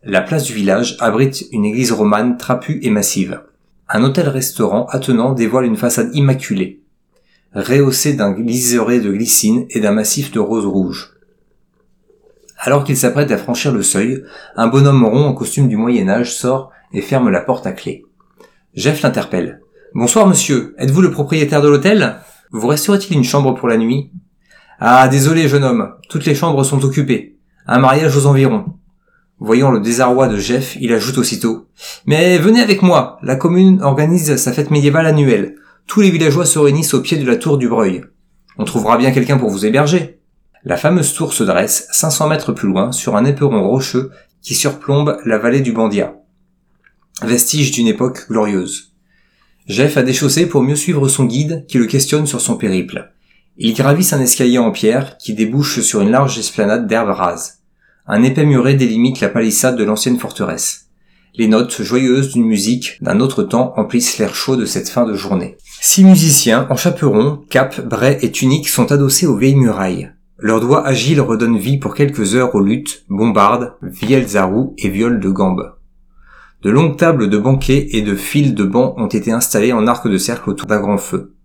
La 0.04 0.22
place 0.22 0.44
du 0.45 0.54
village 0.54 0.98
abrite 1.00 1.45
une 1.51 1.63
église 1.63 1.92
romane 1.92 2.38
trapue 2.38 2.80
et 2.81 2.89
massive. 2.89 3.44
Un 3.88 4.04
hôtel-restaurant 4.04 4.88
attenant 4.88 5.33
dévoile 5.33 5.66
une 5.66 5.77
façade 5.77 6.10
immaculée, 6.16 6.81
rehaussée 7.54 8.13
d'un 8.13 8.36
liseré 8.36 9.00
de 9.00 9.12
glycine 9.12 9.68
et 9.69 9.80
d'un 9.80 9.92
massif 9.92 10.31
de 10.31 10.39
roses 10.39 10.66
rouges. 10.66 11.13
Alors 12.57 12.83
qu'il 12.83 12.98
s'apprête 12.98 13.30
à 13.30 13.38
franchir 13.38 13.72
le 13.72 13.83
seuil, 13.83 14.24
un 14.56 14.68
bonhomme 14.68 15.06
rond 15.06 15.25
en 15.25 15.33
costume 15.33 15.68
du 15.68 15.77
Moyen 15.77 16.10
Âge 16.10 16.33
sort 16.33 16.72
et 16.94 17.01
ferme 17.01 17.30
la 17.30 17.42
porte 17.42 17.68
à 17.68 17.74
clé. 17.74 18.06
Jeff 18.74 19.04
l'interpelle. 19.04 19.62
Bonsoir 19.95 20.27
monsieur, 20.27 20.75
êtes-vous 20.77 21.00
le 21.00 21.09
propriétaire 21.09 21.62
de 21.62 21.69
l'hôtel? 21.69 22.18
Vous 22.51 22.68
resterait-il 22.68 23.15
une 23.15 23.24
chambre 23.24 23.56
pour 23.56 23.69
la 23.69 23.77
nuit? 23.77 24.12
Ah 24.77 25.07
désolé 25.07 25.47
jeune 25.47 25.63
homme, 25.63 25.94
toutes 26.09 26.25
les 26.25 26.36
chambres 26.36 26.65
sont 26.65 26.83
occupées. 26.83 27.38
Un 27.65 27.80
mariage 27.80 28.18
aux 28.18 28.25
environs. 28.25 28.65
Voyant 29.39 29.71
le 29.71 29.80
désarroi 29.80 30.27
de 30.27 30.36
Jeff, 30.36 30.75
il 30.81 30.92
ajoute 30.92 31.18
aussitôt 31.18 31.69
Mais 32.06 32.38
venez 32.38 32.59
avec 32.59 32.81
moi, 32.81 33.19
la 33.24 33.38
commune 33.38 33.81
organise 33.81 34.36
sa 34.36 34.51
fête 34.51 34.69
médiévale 34.69 35.06
annuelle. 35.06 35.56
Tous 35.88 36.01
les 36.01 36.12
villageois 36.12 36.45
se 36.45 36.59
réunissent 36.59 36.94
au 36.94 37.01
pied 37.01 37.18
de 37.18 37.25
la 37.25 37.38
tour 37.38 37.57
du 37.57 37.69
Breuil. 37.69 38.03
On 38.57 38.65
trouvera 38.65 38.98
bien 38.98 39.12
quelqu'un 39.12 39.38
pour 39.38 39.50
vous 39.50 39.65
héberger. 39.65 40.19
La 40.65 40.75
fameuse 40.75 41.13
tour 41.13 41.31
se 41.31 41.45
dresse 41.45 41.88
500 41.94 42.27
mètres 42.27 42.51
plus 42.51 42.68
loin 42.68 42.91
sur 42.91 43.15
un 43.15 43.24
éperon 43.24 43.65
rocheux 43.65 44.12
qui 44.41 44.56
surplombe 44.56 45.18
la 45.24 45.38
vallée 45.38 45.62
du 45.62 45.71
Bandia. 45.71 46.15
Vestige 47.21 47.71
d'une 47.71 47.88
époque 47.88 48.27
glorieuse. 48.27 48.95
Jeff 49.67 49.98
a 49.98 50.03
déchaussé 50.03 50.45
pour 50.45 50.62
mieux 50.62 50.75
suivre 50.75 51.07
son 51.07 51.25
guide 51.25 51.65
qui 51.67 51.79
le 51.79 51.88
questionne 51.88 52.27
sur 52.27 52.39
son 52.39 52.55
périple. 52.55 53.12
Il 53.57 53.74
gravisse 53.74 54.13
un 54.13 54.22
escalier 54.22 54.60
en 54.60 54.72
pierre 54.72 55.17
qui 55.17 55.34
débouche 55.34 55.79
sur 55.79 56.01
une 56.01 56.12
large 56.12 56.38
esplanade 56.38 56.88
d'herbes 56.88 57.10
rases. 57.10 57.60
Un 58.05 58.22
épais 58.22 58.45
muret 58.45 58.75
délimite 58.75 59.22
la 59.22 59.29
palissade 59.29 59.75
de 59.75 59.84
l'ancienne 59.84 60.19
forteresse. 60.19 60.86
Les 61.34 61.48
notes 61.48 61.81
joyeuses 61.81 62.34
d'une 62.34 62.45
musique 62.45 63.01
d'un 63.01 63.19
autre 63.19 63.43
temps 63.43 63.74
emplissent 63.75 64.19
l'air 64.19 64.36
chaud 64.36 64.55
de 64.55 64.65
cette 64.65 64.89
fin 64.89 65.05
de 65.05 65.15
journée. 65.15 65.57
Six 65.81 66.03
musiciens 66.03 66.67
en 66.69 66.75
chaperon, 66.75 67.41
cap, 67.50 67.81
brais 67.81 68.19
et 68.22 68.31
tunique 68.31 68.69
sont 68.69 68.91
adossés 68.91 69.25
aux 69.25 69.36
vieilles 69.36 69.55
murailles. 69.55 70.12
Leurs 70.38 70.62
doigts 70.62 70.86
agiles 70.86 71.22
redonnent 71.22 71.57
vie 71.57 71.77
pour 71.77 71.95
quelques 71.95 72.36
heures 72.36 72.53
aux 72.53 72.62
luttes, 72.62 73.03
bombardes, 73.10 73.74
vielles 73.81 74.38
à 74.38 74.45
roues 74.45 74.75
et 74.77 74.89
viols 74.89 75.19
de 75.19 75.29
gambes. 75.29 75.75
De 76.65 76.72
longues 76.72 76.98
tables 76.98 77.29
de 77.29 77.38
banquets 77.38 77.89
et 77.91 78.01
de 78.01 78.15
files 78.15 78.55
de 78.55 78.63
bancs 78.63 78.95
ont 78.98 79.05
été 79.05 79.31
installées 79.31 79.72
en 79.72 79.86
arc 79.86 80.07
de 80.07 80.17
cercle 80.17 80.50
autour 80.50 80.65
d'un 80.65 80.79
grand 80.79 80.98
feu. 80.98 81.36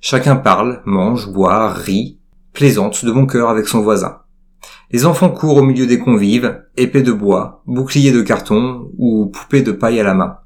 Chacun 0.00 0.34
parle, 0.34 0.80
mange, 0.86 1.30
boit, 1.30 1.70
rit, 1.74 2.18
plaisante 2.54 3.04
de 3.04 3.12
bon 3.12 3.26
cœur 3.26 3.50
avec 3.50 3.68
son 3.68 3.82
voisin. 3.82 4.22
Les 4.90 5.04
enfants 5.04 5.28
courent 5.28 5.58
au 5.58 5.62
milieu 5.62 5.86
des 5.86 5.98
convives, 5.98 6.62
épées 6.78 7.02
de 7.02 7.12
bois, 7.12 7.62
boucliers 7.66 8.12
de 8.12 8.22
carton 8.22 8.90
ou 8.96 9.26
poupées 9.26 9.60
de 9.60 9.72
paille 9.72 10.00
à 10.00 10.04
la 10.04 10.14
main. 10.14 10.38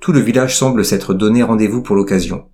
Tout 0.00 0.12
le 0.12 0.20
village 0.20 0.56
semble 0.56 0.82
s'être 0.82 1.12
donné 1.12 1.42
rendez-vous 1.42 1.82
pour 1.82 1.96
l'occasion. 1.96 2.46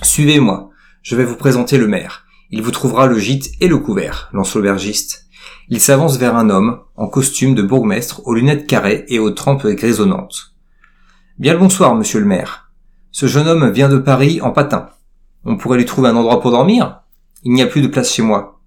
Suivez-moi, 0.00 0.70
je 1.02 1.16
vais 1.16 1.24
vous 1.24 1.34
présenter 1.34 1.76
le 1.76 1.88
maire. 1.88 2.24
Il 2.52 2.62
vous 2.62 2.70
trouvera 2.70 3.08
le 3.08 3.18
gîte 3.18 3.50
et 3.60 3.66
le 3.66 3.78
couvert, 3.78 4.30
lance 4.32 4.54
l'aubergiste. 4.54 5.23
Il 5.68 5.80
s'avance 5.80 6.18
vers 6.18 6.36
un 6.36 6.50
homme, 6.50 6.80
en 6.94 7.08
costume 7.08 7.54
de 7.54 7.62
bourgmestre, 7.62 8.20
aux 8.26 8.34
lunettes 8.34 8.66
carrées 8.66 9.04
et 9.08 9.18
aux 9.18 9.30
trempes 9.30 9.66
grisonnantes. 9.66 10.54
Bien 11.38 11.54
le 11.54 11.58
bonsoir, 11.58 11.94
monsieur 11.94 12.20
le 12.20 12.26
maire. 12.26 12.70
Ce 13.10 13.26
jeune 13.26 13.48
homme 13.48 13.70
vient 13.70 13.88
de 13.88 13.98
Paris 13.98 14.40
en 14.42 14.50
patin. 14.50 14.90
On 15.44 15.56
pourrait 15.56 15.78
lui 15.78 15.86
trouver 15.86 16.10
un 16.10 16.16
endroit 16.16 16.40
pour 16.40 16.50
dormir? 16.50 17.00
Il 17.44 17.52
n'y 17.52 17.62
a 17.62 17.66
plus 17.66 17.80
de 17.80 17.88
place 17.88 18.12
chez 18.12 18.22
moi. 18.22 18.60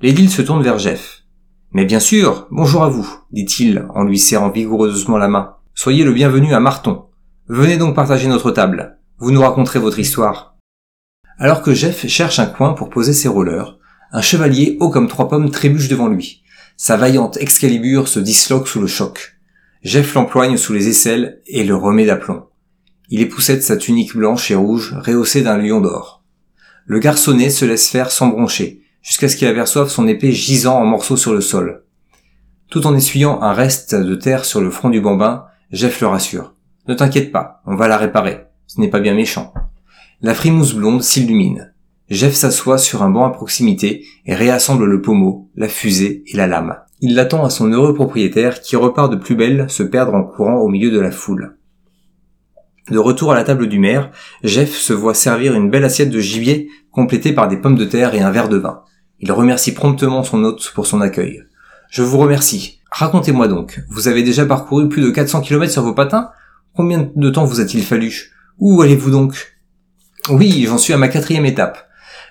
L'édile 0.00 0.30
se 0.30 0.42
tourne 0.42 0.62
vers 0.62 0.78
Jeff. 0.78 1.22
Mais 1.72 1.84
bien 1.84 2.00
sûr, 2.00 2.48
bonjour 2.50 2.82
à 2.82 2.88
vous, 2.88 3.08
dit-il 3.32 3.86
en 3.94 4.02
lui 4.02 4.18
serrant 4.18 4.50
vigoureusement 4.50 5.18
la 5.18 5.28
main. 5.28 5.56
Soyez 5.74 6.04
le 6.04 6.12
bienvenu 6.12 6.54
à 6.54 6.60
Marton. 6.60 7.04
Venez 7.48 7.76
donc 7.76 7.94
partager 7.94 8.28
notre 8.28 8.50
table. 8.50 8.98
Vous 9.18 9.30
nous 9.30 9.40
raconterez 9.40 9.78
votre 9.78 9.98
histoire. 9.98 10.56
Alors 11.38 11.62
que 11.62 11.74
Jeff 11.74 12.06
cherche 12.06 12.38
un 12.38 12.46
coin 12.46 12.72
pour 12.72 12.88
poser 12.88 13.12
ses 13.12 13.28
rollers, 13.28 13.78
un 14.12 14.22
chevalier 14.22 14.76
haut 14.80 14.90
comme 14.90 15.08
trois 15.08 15.28
pommes 15.28 15.50
trébuche 15.50 15.88
devant 15.88 16.08
lui. 16.08 16.42
Sa 16.76 16.96
vaillante 16.96 17.38
Excalibur 17.38 18.08
se 18.08 18.20
disloque 18.20 18.68
sous 18.68 18.80
le 18.80 18.86
choc. 18.86 19.36
Jeff 19.82 20.14
l'empoigne 20.14 20.56
sous 20.56 20.72
les 20.72 20.88
aisselles 20.88 21.40
et 21.46 21.64
le 21.64 21.76
remet 21.76 22.06
d'aplomb. 22.06 22.46
Il 23.08 23.20
époussette 23.20 23.62
sa 23.62 23.76
tunique 23.76 24.16
blanche 24.16 24.50
et 24.50 24.54
rouge, 24.54 24.94
rehaussée 25.00 25.42
d'un 25.42 25.58
lion 25.58 25.80
d'or. 25.80 26.24
Le 26.86 26.98
garçonnet 26.98 27.50
se 27.50 27.64
laisse 27.64 27.88
faire 27.88 28.10
sans 28.10 28.28
broncher, 28.28 28.82
jusqu'à 29.02 29.28
ce 29.28 29.36
qu'il 29.36 29.48
aperçoive 29.48 29.88
son 29.88 30.08
épée 30.08 30.32
gisant 30.32 30.78
en 30.78 30.84
morceaux 30.84 31.16
sur 31.16 31.32
le 31.32 31.40
sol. 31.40 31.84
Tout 32.68 32.86
en 32.86 32.96
essuyant 32.96 33.40
un 33.42 33.52
reste 33.52 33.94
de 33.94 34.14
terre 34.16 34.44
sur 34.44 34.60
le 34.60 34.70
front 34.70 34.90
du 34.90 35.00
bambin, 35.00 35.46
Jeff 35.70 36.00
le 36.00 36.08
rassure. 36.08 36.54
Ne 36.88 36.94
t'inquiète 36.94 37.32
pas, 37.32 37.62
on 37.66 37.76
va 37.76 37.88
la 37.88 37.96
réparer. 37.96 38.46
Ce 38.66 38.80
n'est 38.80 38.90
pas 38.90 39.00
bien 39.00 39.14
méchant. 39.14 39.54
La 40.20 40.34
frimousse 40.34 40.74
blonde 40.74 41.02
s'illumine. 41.02 41.72
Jeff 42.08 42.34
s'assoit 42.34 42.78
sur 42.78 43.02
un 43.02 43.10
banc 43.10 43.26
à 43.26 43.30
proximité 43.30 44.04
et 44.26 44.34
réassemble 44.34 44.84
le 44.84 45.02
pommeau, 45.02 45.50
la 45.56 45.68
fusée 45.68 46.22
et 46.26 46.36
la 46.36 46.46
lame. 46.46 46.76
Il 47.00 47.14
l'attend 47.14 47.44
à 47.44 47.50
son 47.50 47.70
heureux 47.70 47.94
propriétaire 47.94 48.60
qui 48.60 48.76
repart 48.76 49.10
de 49.10 49.16
plus 49.16 49.34
belle 49.34 49.68
se 49.68 49.82
perdre 49.82 50.14
en 50.14 50.22
courant 50.22 50.56
au 50.56 50.68
milieu 50.68 50.90
de 50.90 51.00
la 51.00 51.10
foule. 51.10 51.56
De 52.90 52.98
retour 52.98 53.32
à 53.32 53.34
la 53.34 53.42
table 53.42 53.66
du 53.66 53.80
maire, 53.80 54.12
Jeff 54.44 54.72
se 54.72 54.92
voit 54.92 55.14
servir 55.14 55.54
une 55.54 55.70
belle 55.70 55.84
assiette 55.84 56.10
de 56.10 56.20
gibier 56.20 56.68
complétée 56.92 57.32
par 57.32 57.48
des 57.48 57.56
pommes 57.56 57.76
de 57.76 57.84
terre 57.84 58.14
et 58.14 58.20
un 58.20 58.30
verre 58.30 58.48
de 58.48 58.56
vin. 58.56 58.82
Il 59.18 59.32
remercie 59.32 59.74
promptement 59.74 60.22
son 60.22 60.44
hôte 60.44 60.70
pour 60.74 60.86
son 60.86 61.00
accueil. 61.00 61.42
Je 61.90 62.02
vous 62.02 62.18
remercie. 62.18 62.80
Racontez-moi 62.92 63.48
donc, 63.48 63.82
vous 63.88 64.06
avez 64.06 64.22
déjà 64.22 64.46
parcouru 64.46 64.88
plus 64.88 65.02
de 65.02 65.10
400 65.10 65.40
km 65.40 65.72
sur 65.72 65.82
vos 65.82 65.94
patins? 65.94 66.30
Combien 66.74 67.10
de 67.14 67.30
temps 67.30 67.44
vous 67.44 67.60
a-t-il 67.60 67.82
fallu? 67.82 68.32
Où 68.58 68.80
allez-vous 68.82 69.10
donc? 69.10 69.56
Oui, 70.30 70.64
j'en 70.68 70.78
suis 70.78 70.92
à 70.92 70.98
ma 70.98 71.08
quatrième 71.08 71.46
étape. 71.46 71.85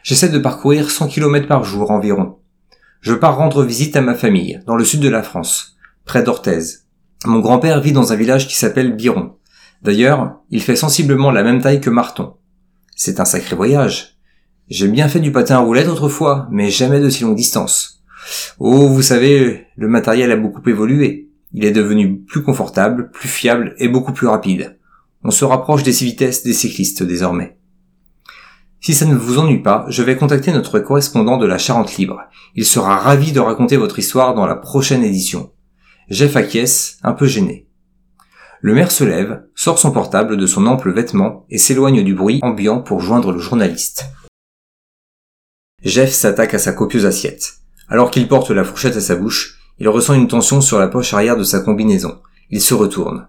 J'essaie 0.06 0.30
de 0.30 0.38
parcourir 0.38 0.92
100 0.92 1.08
km 1.08 1.48
par 1.48 1.64
jour 1.64 1.90
environ. 1.90 2.36
Je 3.02 3.16
pars 3.16 3.38
rendre 3.38 3.64
visite 3.64 3.96
à 3.96 4.02
ma 4.02 4.14
famille, 4.14 4.62
dans 4.68 4.76
le 4.76 4.86
sud 4.86 5.00
de 5.00 5.10
la 5.10 5.24
France, 5.24 5.78
près 6.06 6.22
d'Orthez. 6.22 6.62
Mon 7.26 7.40
grand-père 7.40 7.82
vit 7.82 7.92
dans 7.92 8.14
un 8.14 8.16
village 8.16 8.48
qui 8.48 8.54
s'appelle 8.54 8.96
Biron. 8.96 9.34
D'ailleurs, 9.82 10.42
il 10.52 10.62
fait 10.62 10.76
sensiblement 10.76 11.32
la 11.32 11.42
même 11.42 11.60
taille 11.60 11.82
que 11.82 11.90
Marton. 11.90 12.36
C'est 12.96 13.20
un 13.20 13.26
sacré 13.26 13.56
voyage. 13.56 14.20
J'ai 14.70 14.90
bien 14.90 15.08
fait 15.08 15.20
du 15.20 15.32
patin 15.32 15.56
à 15.56 15.62
roulette 15.62 15.88
autrefois, 15.88 16.48
mais 16.52 16.70
jamais 16.70 17.00
de 17.00 17.10
si 17.10 17.24
longue 17.24 17.36
distance. 17.36 18.04
Oh, 18.60 18.88
vous 18.88 19.02
savez, 19.02 19.66
le 19.76 19.88
matériel 19.88 20.32
a 20.32 20.38
beaucoup 20.38 20.70
évolué. 20.70 21.32
Il 21.52 21.66
est 21.66 21.72
devenu 21.72 22.20
plus 22.20 22.44
confortable, 22.44 23.10
plus 23.10 23.28
fiable 23.28 23.74
et 23.80 23.88
beaucoup 23.88 24.14
plus 24.14 24.28
rapide. 24.28 24.78
On 25.24 25.32
se 25.32 25.46
rapproche 25.46 25.82
des 25.82 25.90
vitesses 25.90 26.44
des 26.44 26.54
cyclistes 26.54 27.02
désormais. 27.02 27.58
Si 28.82 28.94
ça 28.94 29.06
ne 29.06 29.16
vous 29.16 29.40
ennuie 29.40 29.62
pas, 29.62 29.86
je 29.90 30.04
vais 30.04 30.16
contacter 30.16 30.52
notre 30.52 30.80
correspondant 30.80 31.38
de 31.38 31.46
la 31.46 31.58
Charente 31.58 31.96
Libre. 31.98 32.22
Il 32.56 32.66
sera 32.66 32.98
ravi 32.98 33.32
de 33.32 33.40
raconter 33.40 33.78
votre 33.78 34.00
histoire 34.00 34.36
dans 34.36 34.46
la 34.46 34.56
prochaine 34.56 35.04
édition. 35.04 35.52
Jeff 36.10 36.36
acquiesce, 36.36 37.00
un 37.04 37.14
peu 37.14 37.26
gêné. 37.26 37.68
Le 38.62 38.74
maire 38.74 38.92
se 38.92 39.04
lève, 39.04 39.44
sort 39.56 39.80
son 39.80 39.92
portable 39.92 40.38
de 40.38 40.46
son 40.46 40.66
ample 40.68 40.92
vêtement 40.92 41.46
et 41.50 41.58
s'éloigne 41.58 42.04
du 42.04 42.14
bruit 42.14 42.40
ambiant 42.42 42.82
pour 42.82 43.02
joindre 43.02 43.32
le 43.32 43.40
journaliste. 43.40 44.06
Jeff 45.84 46.12
s'attaque 46.12 46.54
à 46.54 46.60
sa 46.60 46.74
copieuse 46.74 47.06
assiette. 47.06 47.58
Alors 47.90 48.10
qu'il 48.10 48.28
porte 48.28 48.50
la 48.50 48.64
fourchette 48.64 48.96
à 48.96 49.02
sa 49.02 49.16
bouche, 49.16 49.60
il 49.78 49.88
ressent 49.90 50.14
une 50.14 50.28
tension 50.28 50.62
sur 50.62 50.80
la 50.80 50.88
poche 50.88 51.14
arrière 51.14 51.38
de 51.38 51.44
sa 51.44 51.60
combinaison. 51.60 52.22
Il 52.50 52.62
se 52.62 52.74
retourne. 52.74 53.28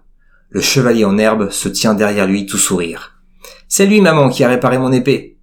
Le 0.49 0.61
chevalier 0.61 1.05
en 1.05 1.17
herbe 1.17 1.49
se 1.51 1.67
tient 1.69 1.93
derrière 1.93 2.25
lui 2.25 2.45
tout 2.45 2.57
sourire. 2.57 3.21
C'est 3.67 3.85
lui, 3.85 4.01
maman, 4.01 4.29
qui 4.29 4.43
a 4.43 4.49
réparé 4.49 4.79
mon 4.79 4.91
épée. 4.91 5.36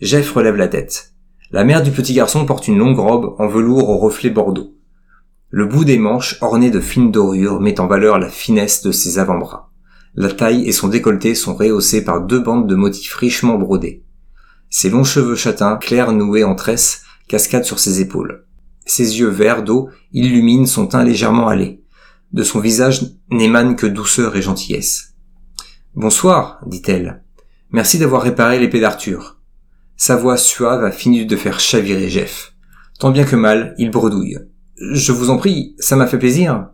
Jeff 0.00 0.30
relève 0.30 0.54
la 0.54 0.68
tête. 0.68 1.12
La 1.50 1.64
mère 1.64 1.82
du 1.82 1.90
petit 1.90 2.14
garçon 2.14 2.46
porte 2.46 2.68
une 2.68 2.78
longue 2.78 2.98
robe 2.98 3.34
en 3.38 3.48
velours 3.48 3.88
au 3.88 3.98
reflet 3.98 4.30
bordeaux. 4.30 4.76
Le 5.50 5.66
bout 5.66 5.84
des 5.84 5.98
manches 5.98 6.36
orné 6.40 6.70
de 6.70 6.78
fines 6.78 7.10
dorures 7.10 7.60
met 7.60 7.80
en 7.80 7.88
valeur 7.88 8.20
la 8.20 8.28
finesse 8.28 8.82
de 8.82 8.92
ses 8.92 9.18
avant-bras. 9.18 9.72
La 10.14 10.30
taille 10.30 10.68
et 10.68 10.72
son 10.72 10.86
décolleté 10.86 11.34
sont 11.34 11.56
rehaussés 11.56 12.04
par 12.04 12.20
deux 12.20 12.38
bandes 12.38 12.68
de 12.68 12.76
motifs 12.76 13.14
richement 13.14 13.58
brodés. 13.58 14.04
Ses 14.70 14.90
longs 14.90 15.04
cheveux 15.04 15.34
châtains, 15.34 15.76
clairs 15.76 16.12
noués 16.12 16.44
en 16.44 16.54
tresses, 16.54 17.02
cascadent 17.26 17.64
sur 17.64 17.80
ses 17.80 18.00
épaules. 18.00 18.44
Ses 18.86 19.18
yeux 19.18 19.30
verts 19.30 19.64
d'eau 19.64 19.88
illuminent 20.12 20.66
son 20.66 20.86
teint 20.86 21.02
légèrement 21.02 21.48
hâlé. 21.48 21.82
De 22.32 22.44
son 22.44 22.60
visage 22.60 23.02
n'émane 23.32 23.74
que 23.74 23.86
douceur 23.86 24.36
et 24.36 24.42
gentillesse. 24.42 25.14
Bonsoir, 25.96 26.60
dit-elle. 26.66 27.24
Merci 27.72 27.98
d'avoir 27.98 28.22
réparé 28.22 28.60
l'épée 28.60 28.80
d'Arthur. 28.80 29.37
Sa 30.00 30.14
voix 30.14 30.36
suave 30.36 30.84
a 30.84 30.92
fini 30.92 31.26
de 31.26 31.34
faire 31.34 31.58
chavirer 31.58 32.08
Jeff. 32.08 32.54
Tant 33.00 33.10
bien 33.10 33.24
que 33.24 33.34
mal, 33.34 33.74
il 33.78 33.90
bredouille. 33.90 34.38
Je 34.76 35.10
vous 35.10 35.28
en 35.28 35.38
prie, 35.38 35.74
ça 35.80 35.96
m'a 35.96 36.06
fait 36.06 36.20
plaisir. 36.20 36.68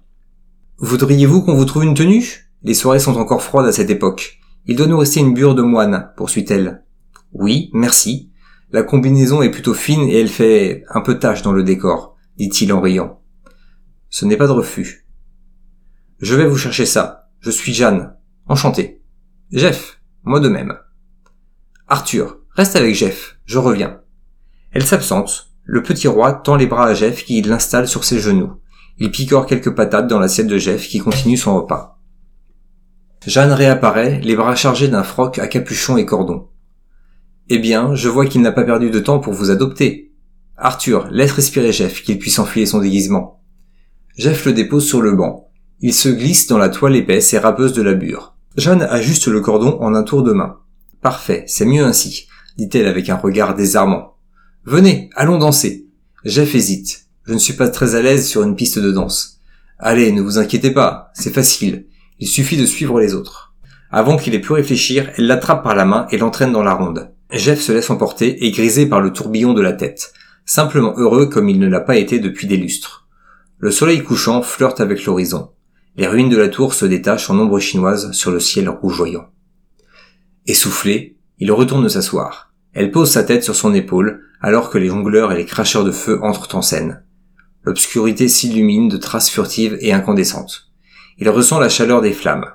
Voudriez-vous 0.76 1.40
qu'on 1.40 1.54
vous 1.54 1.64
trouve 1.64 1.84
une 1.84 1.94
tenue? 1.94 2.50
Les 2.62 2.74
soirées 2.74 2.98
sont 2.98 3.16
encore 3.16 3.42
froides 3.42 3.66
à 3.66 3.72
cette 3.72 3.88
époque. 3.88 4.40
Il 4.66 4.76
doit 4.76 4.86
nous 4.86 4.98
rester 4.98 5.20
une 5.20 5.32
bure 5.32 5.54
de 5.54 5.62
moine, 5.62 6.12
poursuit-elle. 6.18 6.84
Oui, 7.32 7.70
merci. 7.72 8.30
La 8.72 8.82
combinaison 8.82 9.40
est 9.40 9.50
plutôt 9.50 9.72
fine 9.72 10.02
et 10.02 10.20
elle 10.20 10.28
fait 10.28 10.84
un 10.90 11.00
peu 11.00 11.18
tache 11.18 11.40
dans 11.40 11.52
le 11.52 11.64
décor, 11.64 12.16
dit-il 12.36 12.74
en 12.74 12.80
riant. 12.82 13.22
Ce 14.10 14.26
n'est 14.26 14.36
pas 14.36 14.48
de 14.48 14.52
refus. 14.52 15.06
Je 16.20 16.34
vais 16.34 16.46
vous 16.46 16.58
chercher 16.58 16.84
ça. 16.84 17.30
Je 17.40 17.50
suis 17.50 17.72
Jeanne. 17.72 18.16
Enchanté. 18.48 19.00
Jeff. 19.50 20.02
Moi 20.24 20.40
de 20.40 20.50
même. 20.50 20.76
Arthur. 21.88 22.43
Reste 22.54 22.76
avec 22.76 22.94
Jeff, 22.94 23.36
je 23.46 23.58
reviens. 23.58 24.00
Elle 24.70 24.84
s'absente. 24.84 25.50
Le 25.64 25.82
petit 25.82 26.06
roi 26.06 26.32
tend 26.32 26.54
les 26.54 26.68
bras 26.68 26.86
à 26.86 26.94
Jeff 26.94 27.24
qui 27.24 27.42
l'installe 27.42 27.88
sur 27.88 28.04
ses 28.04 28.20
genoux. 28.20 28.52
Il 28.98 29.10
picore 29.10 29.46
quelques 29.46 29.74
patates 29.74 30.06
dans 30.06 30.20
l'assiette 30.20 30.46
de 30.46 30.58
Jeff 30.58 30.86
qui 30.86 31.00
continue 31.00 31.36
son 31.36 31.56
repas. 31.56 31.98
Jeanne 33.26 33.50
réapparaît, 33.50 34.20
les 34.22 34.36
bras 34.36 34.54
chargés 34.54 34.86
d'un 34.86 35.02
froc 35.02 35.40
à 35.40 35.48
capuchon 35.48 35.96
et 35.96 36.06
cordon. 36.06 36.46
Eh 37.48 37.58
bien, 37.58 37.96
je 37.96 38.08
vois 38.08 38.26
qu'il 38.26 38.42
n'a 38.42 38.52
pas 38.52 38.62
perdu 38.62 38.90
de 38.90 39.00
temps 39.00 39.18
pour 39.18 39.32
vous 39.32 39.50
adopter. 39.50 40.12
Arthur, 40.56 41.08
laisse 41.10 41.32
respirer 41.32 41.72
Jeff, 41.72 42.04
qu'il 42.04 42.20
puisse 42.20 42.38
enfiler 42.38 42.66
son 42.66 42.78
déguisement. 42.78 43.42
Jeff 44.16 44.44
le 44.44 44.52
dépose 44.52 44.86
sur 44.86 45.02
le 45.02 45.16
banc. 45.16 45.48
Il 45.80 45.92
se 45.92 46.08
glisse 46.08 46.46
dans 46.46 46.58
la 46.58 46.68
toile 46.68 46.94
épaisse 46.94 47.32
et 47.32 47.38
râpeuse 47.38 47.72
de 47.72 47.82
la 47.82 47.94
bure. 47.94 48.36
Jeanne 48.56 48.82
ajuste 48.82 49.26
le 49.26 49.40
cordon 49.40 49.76
en 49.80 49.92
un 49.94 50.04
tour 50.04 50.22
de 50.22 50.32
main. 50.32 50.58
Parfait, 51.00 51.42
c'est 51.48 51.66
mieux 51.66 51.84
ainsi 51.84 52.28
dit-elle 52.56 52.86
avec 52.86 53.08
un 53.08 53.16
regard 53.16 53.54
désarmant. 53.54 54.16
Venez, 54.64 55.10
allons 55.14 55.38
danser. 55.38 55.86
Jeff 56.24 56.54
hésite. 56.54 57.06
Je 57.26 57.32
ne 57.32 57.38
suis 57.38 57.54
pas 57.54 57.68
très 57.68 57.94
à 57.94 58.02
l'aise 58.02 58.26
sur 58.26 58.42
une 58.42 58.56
piste 58.56 58.78
de 58.78 58.92
danse. 58.92 59.40
Allez, 59.78 60.12
ne 60.12 60.22
vous 60.22 60.38
inquiétez 60.38 60.70
pas, 60.70 61.10
c'est 61.14 61.34
facile. 61.34 61.86
Il 62.18 62.28
suffit 62.28 62.56
de 62.56 62.66
suivre 62.66 63.00
les 63.00 63.14
autres. 63.14 63.54
Avant 63.90 64.16
qu'il 64.16 64.34
ait 64.34 64.40
pu 64.40 64.52
réfléchir, 64.52 65.10
elle 65.16 65.26
l'attrape 65.26 65.62
par 65.62 65.74
la 65.74 65.84
main 65.84 66.06
et 66.10 66.18
l'entraîne 66.18 66.52
dans 66.52 66.62
la 66.62 66.74
ronde. 66.74 67.10
Jeff 67.30 67.60
se 67.60 67.72
laisse 67.72 67.90
emporter 67.90 68.44
et 68.44 68.50
grisé 68.50 68.86
par 68.86 69.00
le 69.00 69.12
tourbillon 69.12 69.52
de 69.52 69.62
la 69.62 69.72
tête, 69.72 70.12
simplement 70.46 70.94
heureux 70.96 71.26
comme 71.26 71.48
il 71.48 71.58
ne 71.58 71.68
l'a 71.68 71.80
pas 71.80 71.96
été 71.96 72.18
depuis 72.18 72.46
des 72.46 72.56
lustres. 72.56 73.08
Le 73.58 73.70
soleil 73.70 74.02
couchant 74.02 74.42
flirte 74.42 74.80
avec 74.80 75.04
l'horizon. 75.04 75.50
Les 75.96 76.06
ruines 76.06 76.28
de 76.28 76.36
la 76.36 76.48
tour 76.48 76.74
se 76.74 76.86
détachent 76.86 77.30
en 77.30 77.38
ombre 77.38 77.60
chinoise 77.60 78.12
sur 78.12 78.30
le 78.30 78.40
ciel 78.40 78.68
rougeoyant. 78.68 79.28
Essoufflé, 80.46 81.16
il 81.38 81.52
retourne 81.52 81.88
s'asseoir. 81.88 82.52
Elle 82.72 82.90
pose 82.90 83.10
sa 83.10 83.24
tête 83.24 83.44
sur 83.44 83.54
son 83.54 83.74
épaule, 83.74 84.22
alors 84.40 84.70
que 84.70 84.78
les 84.78 84.88
jongleurs 84.88 85.32
et 85.32 85.36
les 85.36 85.46
cracheurs 85.46 85.84
de 85.84 85.92
feu 85.92 86.18
entrent 86.22 86.54
en 86.54 86.62
scène. 86.62 87.02
L'obscurité 87.64 88.28
s'illumine 88.28 88.88
de 88.88 88.96
traces 88.96 89.30
furtives 89.30 89.76
et 89.80 89.92
incandescentes. 89.92 90.70
Il 91.18 91.28
ressent 91.30 91.58
la 91.58 91.68
chaleur 91.68 92.00
des 92.02 92.12
flammes. 92.12 92.46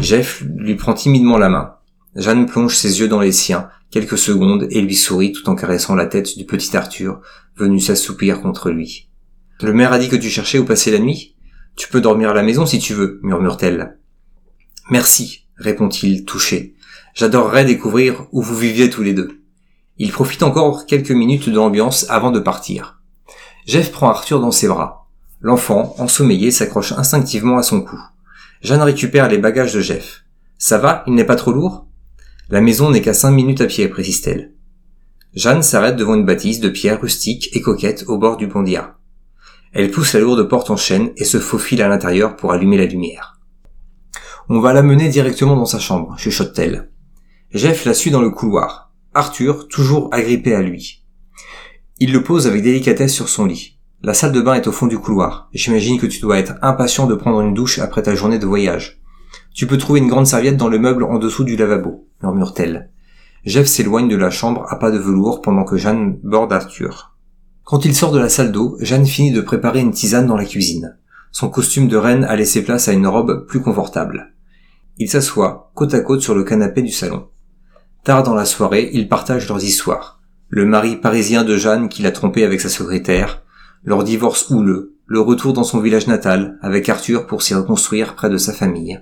Jeff 0.00 0.42
lui 0.56 0.74
prend 0.74 0.94
timidement 0.94 1.38
la 1.38 1.48
main. 1.48 1.74
Jeanne 2.16 2.46
plonge 2.46 2.76
ses 2.76 3.00
yeux 3.00 3.08
dans 3.08 3.20
les 3.20 3.32
siens 3.32 3.68
quelques 3.90 4.18
secondes 4.18 4.66
et 4.70 4.80
lui 4.80 4.94
sourit 4.94 5.32
tout 5.32 5.48
en 5.48 5.54
caressant 5.54 5.94
la 5.94 6.06
tête 6.06 6.38
du 6.38 6.44
petit 6.44 6.76
Arthur, 6.76 7.20
venu 7.56 7.80
s'assoupir 7.80 8.40
contre 8.40 8.70
lui. 8.70 9.08
Le 9.60 9.72
maire 9.72 9.92
a 9.92 9.98
dit 9.98 10.08
que 10.08 10.16
tu 10.16 10.30
cherchais 10.30 10.58
où 10.58 10.64
passer 10.64 10.90
la 10.90 10.98
nuit? 11.00 11.36
Tu 11.76 11.88
peux 11.88 12.00
dormir 12.00 12.30
à 12.30 12.34
la 12.34 12.42
maison 12.42 12.66
si 12.66 12.78
tu 12.78 12.94
veux, 12.94 13.20
murmure-t-elle. 13.22 13.98
Merci, 14.90 15.46
répond-il, 15.56 16.24
touché. 16.24 16.74
J'adorerais 17.14 17.64
découvrir 17.64 18.26
où 18.32 18.42
vous 18.42 18.56
viviez 18.56 18.90
tous 18.90 19.02
les 19.02 19.14
deux. 19.14 19.42
Il 19.98 20.12
profite 20.12 20.42
encore 20.42 20.86
quelques 20.86 21.10
minutes 21.10 21.48
de 21.48 21.54
l'ambiance 21.54 22.06
avant 22.08 22.30
de 22.30 22.40
partir. 22.40 23.00
Jeff 23.66 23.92
prend 23.92 24.08
Arthur 24.08 24.40
dans 24.40 24.50
ses 24.50 24.68
bras. 24.68 25.08
L'enfant, 25.40 25.94
ensommeillé, 25.98 26.50
s'accroche 26.50 26.92
instinctivement 26.92 27.58
à 27.58 27.62
son 27.62 27.82
cou. 27.82 27.98
Jeanne 28.62 28.82
récupère 28.82 29.28
les 29.28 29.38
bagages 29.38 29.74
de 29.74 29.80
Jeff. 29.80 30.24
Ça 30.58 30.78
va, 30.78 31.02
il 31.06 31.14
n'est 31.14 31.24
pas 31.24 31.36
trop 31.36 31.52
lourd? 31.52 31.86
La 32.48 32.60
maison 32.60 32.90
n'est 32.90 33.02
qu'à 33.02 33.14
cinq 33.14 33.30
minutes 33.30 33.60
à 33.60 33.66
pied, 33.66 33.88
précise-t-elle. 33.88 34.52
Jeanne 35.34 35.62
s'arrête 35.62 35.96
devant 35.96 36.14
une 36.14 36.26
bâtisse 36.26 36.60
de 36.60 36.68
pierre 36.68 37.00
rustique 37.00 37.50
et 37.52 37.60
coquette 37.60 38.04
au 38.08 38.18
bord 38.18 38.36
du 38.36 38.46
Bondia. 38.46 38.96
Elle 39.72 39.90
pousse 39.90 40.14
la 40.14 40.20
lourde 40.20 40.48
porte 40.48 40.70
en 40.70 40.76
chaîne 40.76 41.12
et 41.16 41.24
se 41.24 41.38
faufile 41.38 41.80
à 41.82 41.88
l'intérieur 41.88 42.36
pour 42.36 42.52
allumer 42.52 42.76
la 42.76 42.86
lumière. 42.86 43.38
On 44.48 44.60
va 44.60 44.72
la 44.72 44.82
mener 44.82 45.08
directement 45.08 45.54
dans 45.54 45.66
sa 45.66 45.78
chambre, 45.78 46.18
chuchote-t-elle. 46.18 46.90
Jeff 47.52 47.84
la 47.84 47.94
suit 47.94 48.12
dans 48.12 48.20
le 48.20 48.30
couloir. 48.30 48.92
Arthur, 49.12 49.66
toujours 49.66 50.08
agrippé 50.12 50.54
à 50.54 50.62
lui. 50.62 51.04
Il 51.98 52.12
le 52.12 52.22
pose 52.22 52.46
avec 52.46 52.62
délicatesse 52.62 53.12
sur 53.12 53.28
son 53.28 53.44
lit. 53.44 53.76
La 54.02 54.14
salle 54.14 54.30
de 54.30 54.40
bain 54.40 54.54
est 54.54 54.68
au 54.68 54.72
fond 54.72 54.86
du 54.86 55.00
couloir. 55.00 55.48
J'imagine 55.52 55.98
que 55.98 56.06
tu 56.06 56.20
dois 56.20 56.38
être 56.38 56.54
impatient 56.62 57.08
de 57.08 57.16
prendre 57.16 57.40
une 57.40 57.52
douche 57.52 57.80
après 57.80 58.04
ta 58.04 58.14
journée 58.14 58.38
de 58.38 58.46
voyage. 58.46 59.02
Tu 59.52 59.66
peux 59.66 59.78
trouver 59.78 59.98
une 59.98 60.06
grande 60.06 60.28
serviette 60.28 60.58
dans 60.58 60.68
le 60.68 60.78
meuble 60.78 61.02
en 61.02 61.18
dessous 61.18 61.42
du 61.42 61.56
lavabo, 61.56 62.06
murmure-t-elle. 62.22 62.90
Jeff 63.44 63.66
s'éloigne 63.66 64.08
de 64.08 64.16
la 64.16 64.30
chambre 64.30 64.64
à 64.68 64.78
pas 64.78 64.92
de 64.92 64.98
velours 64.98 65.42
pendant 65.42 65.64
que 65.64 65.76
Jeanne 65.76 66.20
borde 66.22 66.52
Arthur. 66.52 67.16
Quand 67.64 67.84
il 67.84 67.96
sort 67.96 68.12
de 68.12 68.20
la 68.20 68.28
salle 68.28 68.52
d'eau, 68.52 68.76
Jeanne 68.78 69.06
finit 69.06 69.32
de 69.32 69.40
préparer 69.40 69.80
une 69.80 69.90
tisane 69.90 70.28
dans 70.28 70.36
la 70.36 70.44
cuisine. 70.44 70.96
Son 71.32 71.50
costume 71.50 71.88
de 71.88 71.96
reine 71.96 72.22
a 72.22 72.36
laissé 72.36 72.62
place 72.62 72.86
à 72.86 72.92
une 72.92 73.08
robe 73.08 73.44
plus 73.48 73.60
confortable. 73.60 74.34
Il 74.98 75.10
s'assoit, 75.10 75.72
côte 75.74 75.94
à 75.94 76.00
côte 76.00 76.20
sur 76.20 76.36
le 76.36 76.44
canapé 76.44 76.82
du 76.82 76.92
salon. 76.92 77.26
Tard 78.02 78.22
dans 78.22 78.34
la 78.34 78.46
soirée, 78.46 78.88
ils 78.94 79.08
partagent 79.08 79.46
leurs 79.46 79.62
histoires. 79.62 80.20
Le 80.48 80.64
mari 80.64 80.96
parisien 80.96 81.44
de 81.44 81.56
Jeanne 81.56 81.90
qui 81.90 82.02
l'a 82.02 82.12
trompé 82.12 82.44
avec 82.44 82.60
sa 82.60 82.70
secrétaire, 82.70 83.42
leur 83.84 84.04
divorce 84.04 84.48
houleux, 84.50 84.96
le 85.06 85.20
retour 85.20 85.52
dans 85.52 85.64
son 85.64 85.80
village 85.80 86.06
natal 86.06 86.58
avec 86.62 86.88
Arthur 86.88 87.26
pour 87.26 87.42
s'y 87.42 87.54
reconstruire 87.54 88.14
près 88.14 88.30
de 88.30 88.38
sa 88.38 88.54
famille, 88.54 89.00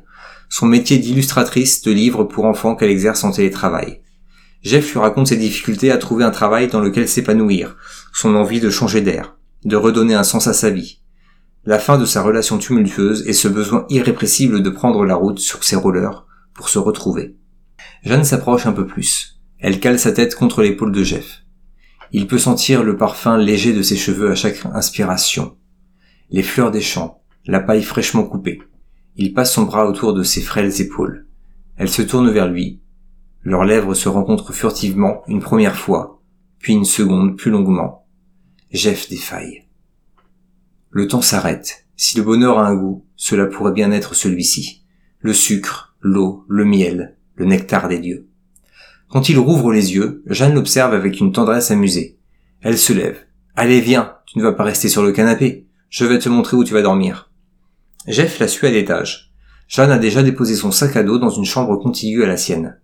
son 0.49 0.67
métier 0.67 0.99
d'illustratrice 0.99 1.83
de 1.83 1.93
livres 1.93 2.25
pour 2.25 2.45
enfants 2.45 2.75
qu'elle 2.75 2.91
exerce 2.91 3.23
en 3.23 3.31
télétravail. 3.31 4.03
Jeff 4.63 4.93
lui 4.93 4.99
raconte 4.99 5.29
ses 5.29 5.37
difficultés 5.37 5.93
à 5.93 5.99
trouver 5.99 6.25
un 6.25 6.33
travail 6.33 6.67
dans 6.67 6.81
lequel 6.81 7.09
s'épanouir, 7.09 7.77
son 8.13 8.35
envie 8.35 8.61
de 8.61 8.69
changer 8.69 9.01
d'air, 9.01 9.37
de 9.65 9.77
redonner 9.77 10.15
un 10.15 10.25
sens 10.25 10.49
à 10.49 10.53
sa 10.53 10.71
vie, 10.71 11.03
la 11.65 11.79
fin 11.79 11.99
de 11.99 12.05
sa 12.05 12.23
relation 12.23 12.59
tumultueuse 12.59 13.29
et 13.29 13.33
ce 13.33 13.47
besoin 13.47 13.87
irrépressible 13.91 14.61
de 14.61 14.71
prendre 14.71 15.05
la 15.05 15.15
route 15.15 15.39
sur 15.39 15.63
ses 15.63 15.77
rollers 15.77 16.27
pour 16.53 16.69
se 16.69 16.81
retrouver. 16.81 17.38
Jeanne 18.05 18.25
s'approche 18.25 18.67
un 18.67 18.73
peu 18.73 18.87
plus. 18.87 19.41
Elle 19.59 19.81
cale 19.81 19.99
sa 19.99 20.13
tête 20.13 20.35
contre 20.35 20.63
l'épaule 20.63 20.93
de 20.93 21.03
Jeff. 21.03 21.45
Il 22.13 22.27
peut 22.27 22.39
sentir 22.39 22.83
le 22.83 22.97
parfum 22.97 23.37
léger 23.37 23.73
de 23.73 23.83
ses 23.83 23.97
cheveux 23.97 24.31
à 24.31 24.35
chaque 24.35 24.65
inspiration. 24.67 25.57
Les 26.31 26.43
fleurs 26.43 26.71
des 26.71 26.81
champs, 26.81 27.23
la 27.45 27.61
paille 27.61 27.83
fraîchement 27.83 28.25
coupée. 28.25 28.63
Il 29.17 29.35
passe 29.35 29.53
son 29.53 29.65
bras 29.65 29.87
autour 29.87 30.15
de 30.15 30.23
ses 30.23 30.41
frêles 30.41 30.81
épaules. 30.81 31.27
Elle 31.77 31.89
se 31.89 32.03
tourne 32.03 32.31
vers 32.31 32.49
lui, 32.49 32.81
leurs 33.43 33.65
lèvres 33.65 33.95
se 33.95 34.09
rencontrent 34.09 34.53
furtivement 34.53 35.23
une 35.27 35.41
première 35.41 35.77
fois, 35.77 36.23
puis 36.59 36.73
une 36.73 36.85
seconde 36.85 37.37
plus 37.37 37.51
longuement. 37.51 38.07
Jeff 38.73 39.09
défaille. 39.09 39.65
Le 40.91 41.07
temps 41.07 41.23
s'arrête. 41.23 41.87
Si 41.97 42.17
le 42.17 42.23
bonheur 42.23 42.59
a 42.59 42.67
un 42.67 42.75
goût, 42.75 43.07
cela 43.17 43.47
pourrait 43.47 43.73
bien 43.73 43.91
être 43.93 44.15
celui-ci. 44.15 44.85
Le 45.21 45.33
sucre, 45.33 45.97
l'eau, 46.01 46.45
le 46.49 46.65
miel, 46.65 47.18
le 47.39 47.47
nectar 47.47 47.89
des 47.89 47.99
dieux. 47.99 48.29
Quand 49.09 49.29
il 49.29 49.39
rouvre 49.39 49.73
les 49.73 49.95
yeux, 49.95 50.23
Jeanne 50.27 50.55
l'observe 50.55 50.93
avec 50.93 51.19
une 51.19 51.33
tendresse 51.33 51.71
amusée. 51.71 52.19
Elle 52.61 52.77
se 52.77 52.93
lève. 52.93 53.25
Allez, 53.57 53.81
viens, 53.81 54.17
tu 54.27 54.39
ne 54.39 54.43
vas 54.43 54.53
pas 54.53 54.65
rester 54.65 54.89
sur 54.89 55.03
le 55.03 55.13
canapé. 55.13 55.67
Je 55.89 56.05
vais 56.05 56.19
te 56.19 56.29
montrer 56.29 56.57
où 56.57 56.65
tu 56.65 56.75
vas 56.75 56.83
dormir. 56.83 57.31
Jeff 58.07 58.39
la 58.39 58.49
suit 58.49 58.67
à 58.67 58.71
l'étage. 58.71 59.33
Jeanne 59.69 59.91
a 59.91 59.99
déjà 59.99 60.23
déposé 60.23 60.55
son 60.55 60.71
sac 60.71 60.97
à 60.97 61.03
dos 61.03 61.19
dans 61.19 61.31
une 61.31 61.45
chambre 61.45 61.77
contiguë 61.77 62.25
à 62.25 62.27
la 62.27 62.37
sienne. 62.37 62.79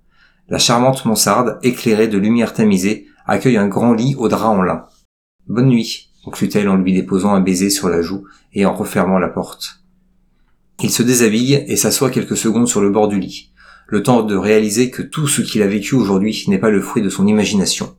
La 0.49 0.59
charmante 0.59 1.05
mansarde, 1.05 1.59
éclairée 1.63 2.09
de 2.09 2.19
lumière 2.19 2.53
tamisée, 2.53 3.07
accueille 3.27 3.57
un 3.57 3.69
grand 3.69 3.93
lit 3.93 4.15
au 4.19 4.29
drap 4.29 4.51
en 4.51 4.63
lin. 4.63 4.87
Bonne 5.47 5.69
nuit, 5.69 6.11
conclut-elle 6.25 6.69
en 6.69 6.77
lui 6.77 6.93
déposant 6.93 7.35
un 7.35 7.41
baiser 7.41 7.71
sur 7.71 7.89
la 7.89 8.03
joue 8.03 8.25
et 8.53 8.67
en 8.67 8.75
refermant 8.75 9.19
la 9.19 9.29
porte. 9.29 9.81
Il 10.83 10.91
se 10.91 11.03
déshabille 11.03 11.65
et 11.67 11.77
s'assoit 11.77 12.11
quelques 12.11 12.37
secondes 12.37 12.69
sur 12.69 12.83
le 12.83 12.91
bord 12.91 13.09
du 13.09 13.19
lit, 13.19 13.53
le 13.87 14.03
temps 14.03 14.23
de 14.23 14.37
réaliser 14.37 14.91
que 14.91 15.03
tout 15.03 15.27
ce 15.27 15.43
qu'il 15.43 15.63
a 15.63 15.67
vécu 15.67 15.95
aujourd'hui 15.95 16.45
n'est 16.49 16.59
pas 16.59 16.71
le 16.71 16.81
fruit 16.81 17.03
de 17.03 17.09
son 17.09 17.27
imagination. 17.27 17.97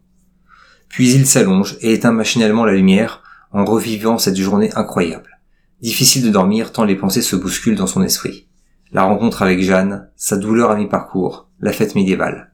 Puis 0.90 1.14
il 1.14 1.26
s'allonge 1.26 1.78
et 1.82 1.94
éteint 1.94 2.12
machinalement 2.12 2.66
la 2.66 2.74
lumière 2.74 3.24
en 3.52 3.66
revivant 3.66 4.18
cette 4.18 4.38
journée 4.38 4.72
incroyable. 4.76 5.40
Difficile 5.82 6.24
de 6.24 6.30
dormir 6.30 6.72
tant 6.72 6.84
les 6.84 6.96
pensées 6.96 7.22
se 7.22 7.36
bousculent 7.36 7.76
dans 7.76 7.88
son 7.88 8.04
esprit. 8.04 8.48
La 8.92 9.04
rencontre 9.04 9.42
avec 9.42 9.62
Jeanne, 9.62 10.10
sa 10.16 10.38
douleur 10.38 10.72
à 10.72 10.78
mi-parcours, 10.78 11.50
la 11.60 11.74
fête 11.74 11.96
médiévale. 11.96 12.54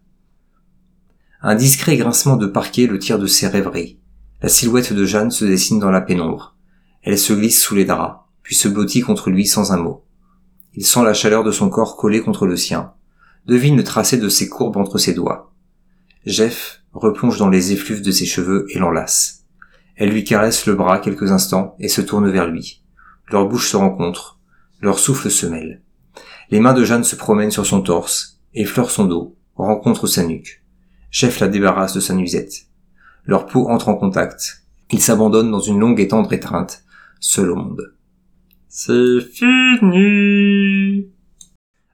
Un 1.41 1.55
discret 1.55 1.97
grincement 1.97 2.35
de 2.35 2.47
parquet 2.47 2.87
le 2.87 2.99
tire 2.99 3.19
de 3.19 3.27
ses 3.27 3.47
rêveries. 3.47 3.99
La 4.41 4.49
silhouette 4.49 4.93
de 4.93 5.05
Jeanne 5.05 5.31
se 5.31 5.45
dessine 5.45 5.79
dans 5.79 5.91
la 5.91 6.01
pénombre. 6.01 6.55
Elle 7.03 7.17
se 7.17 7.33
glisse 7.33 7.61
sous 7.61 7.75
les 7.75 7.85
draps, 7.85 8.19
puis 8.43 8.55
se 8.55 8.67
blottit 8.67 9.01
contre 9.01 9.29
lui 9.29 9.45
sans 9.45 9.71
un 9.71 9.77
mot. 9.77 10.03
Il 10.75 10.85
sent 10.85 11.03
la 11.03 11.13
chaleur 11.13 11.43
de 11.43 11.51
son 11.51 11.69
corps 11.69 11.97
collé 11.97 12.21
contre 12.21 12.45
le 12.45 12.55
sien, 12.55 12.93
devine 13.45 13.77
le 13.77 13.83
tracé 13.83 14.17
de 14.17 14.29
ses 14.29 14.49
courbes 14.49 14.77
entre 14.77 14.97
ses 14.97 15.13
doigts. 15.13 15.53
Jeff 16.25 16.83
replonge 16.93 17.37
dans 17.37 17.49
les 17.49 17.71
effluves 17.71 18.01
de 18.01 18.11
ses 18.11 18.25
cheveux 18.25 18.65
et 18.69 18.79
l'enlace. 18.79 19.45
Elle 19.95 20.11
lui 20.11 20.23
caresse 20.23 20.65
le 20.65 20.75
bras 20.75 20.99
quelques 20.99 21.31
instants 21.31 21.75
et 21.79 21.87
se 21.87 22.01
tourne 22.01 22.29
vers 22.29 22.47
lui. 22.47 22.83
Leurs 23.29 23.47
bouches 23.47 23.69
se 23.69 23.77
rencontrent, 23.77 24.39
leurs 24.81 24.99
souffles 24.99 25.31
se 25.31 25.45
mêlent. 25.45 25.81
Les 26.49 26.59
mains 26.59 26.73
de 26.73 26.83
Jeanne 26.83 27.03
se 27.03 27.15
promènent 27.15 27.51
sur 27.51 27.65
son 27.65 27.81
torse, 27.81 28.39
effleure 28.53 28.91
son 28.91 29.05
dos, 29.05 29.37
rencontre 29.55 30.07
sa 30.07 30.23
nuque. 30.23 30.63
Chef 31.09 31.39
la 31.39 31.47
débarrasse 31.47 31.93
de 31.93 31.99
sa 31.99 32.13
nuisette. 32.13 32.67
Leur 33.25 33.45
peau 33.45 33.69
entre 33.69 33.89
en 33.89 33.95
contact. 33.95 34.63
Ils 34.91 35.01
s'abandonnent 35.01 35.51
dans 35.51 35.59
une 35.59 35.79
longue 35.79 35.99
et 35.99 36.07
tendre 36.07 36.33
étreinte, 36.33 36.83
seul 37.19 37.51
au 37.51 37.55
monde. 37.55 37.93
C'est 38.67 39.21
fini. 39.33 41.07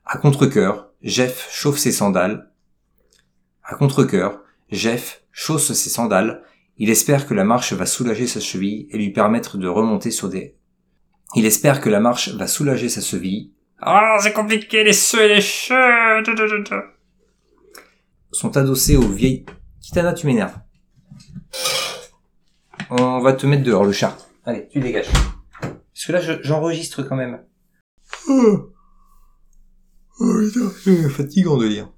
À 0.05 0.17
contre-cœur, 0.17 0.87
Jeff 1.01 1.47
chauffe 1.51 1.77
ses 1.77 1.91
sandales. 1.91 2.51
À 3.63 3.75
contre-cœur, 3.75 4.41
Jeff 4.69 5.23
chausse 5.31 5.73
ses 5.73 5.89
sandales. 5.89 6.43
Il 6.77 6.89
espère 6.89 7.27
que 7.27 7.33
la 7.33 7.43
marche 7.43 7.73
va 7.73 7.86
soulager 7.86 8.27
sa 8.27 8.39
cheville 8.39 8.88
et 8.91 8.97
lui 8.97 9.12
permettre 9.12 9.57
de 9.57 9.67
remonter 9.67 10.12
sur 10.12 10.29
des... 10.29 10.55
Il 11.36 11.45
espère 11.45 11.81
que 11.81 11.89
la 11.89 11.99
marche 11.99 12.29
va 12.29 12.47
soulager 12.47 12.89
sa 12.89 13.01
cheville 13.01 13.51
ah, 13.79 14.17
c'est 14.19 14.33
compliqué, 14.33 14.83
les 14.83 14.93
ceux 14.93 15.23
et 15.23 15.27
les 15.27 15.41
cheveux. 15.41 16.83
Sont 18.31 18.57
adossés 18.57 18.95
aux 18.95 19.07
vieilles... 19.07 19.45
Kitana, 19.81 20.13
tu 20.13 20.25
m'énerves. 20.25 20.57
On 22.89 23.19
va 23.19 23.33
te 23.33 23.45
mettre 23.45 23.63
dehors, 23.63 23.86
le 23.86 23.91
chat. 23.91 24.17
Allez, 24.45 24.67
tu 24.69 24.79
dégages. 24.79 25.10
Parce 25.62 26.05
que 26.05 26.12
là, 26.12 26.39
j'enregistre 26.41 27.03
quand 27.03 27.15
même. 27.15 27.43
Oh, 28.27 28.71
oh 30.19 30.34
putain, 30.39 30.71
c'est 30.84 31.10
fatigant 31.10 31.58
de 31.58 31.67
lire. 31.67 31.89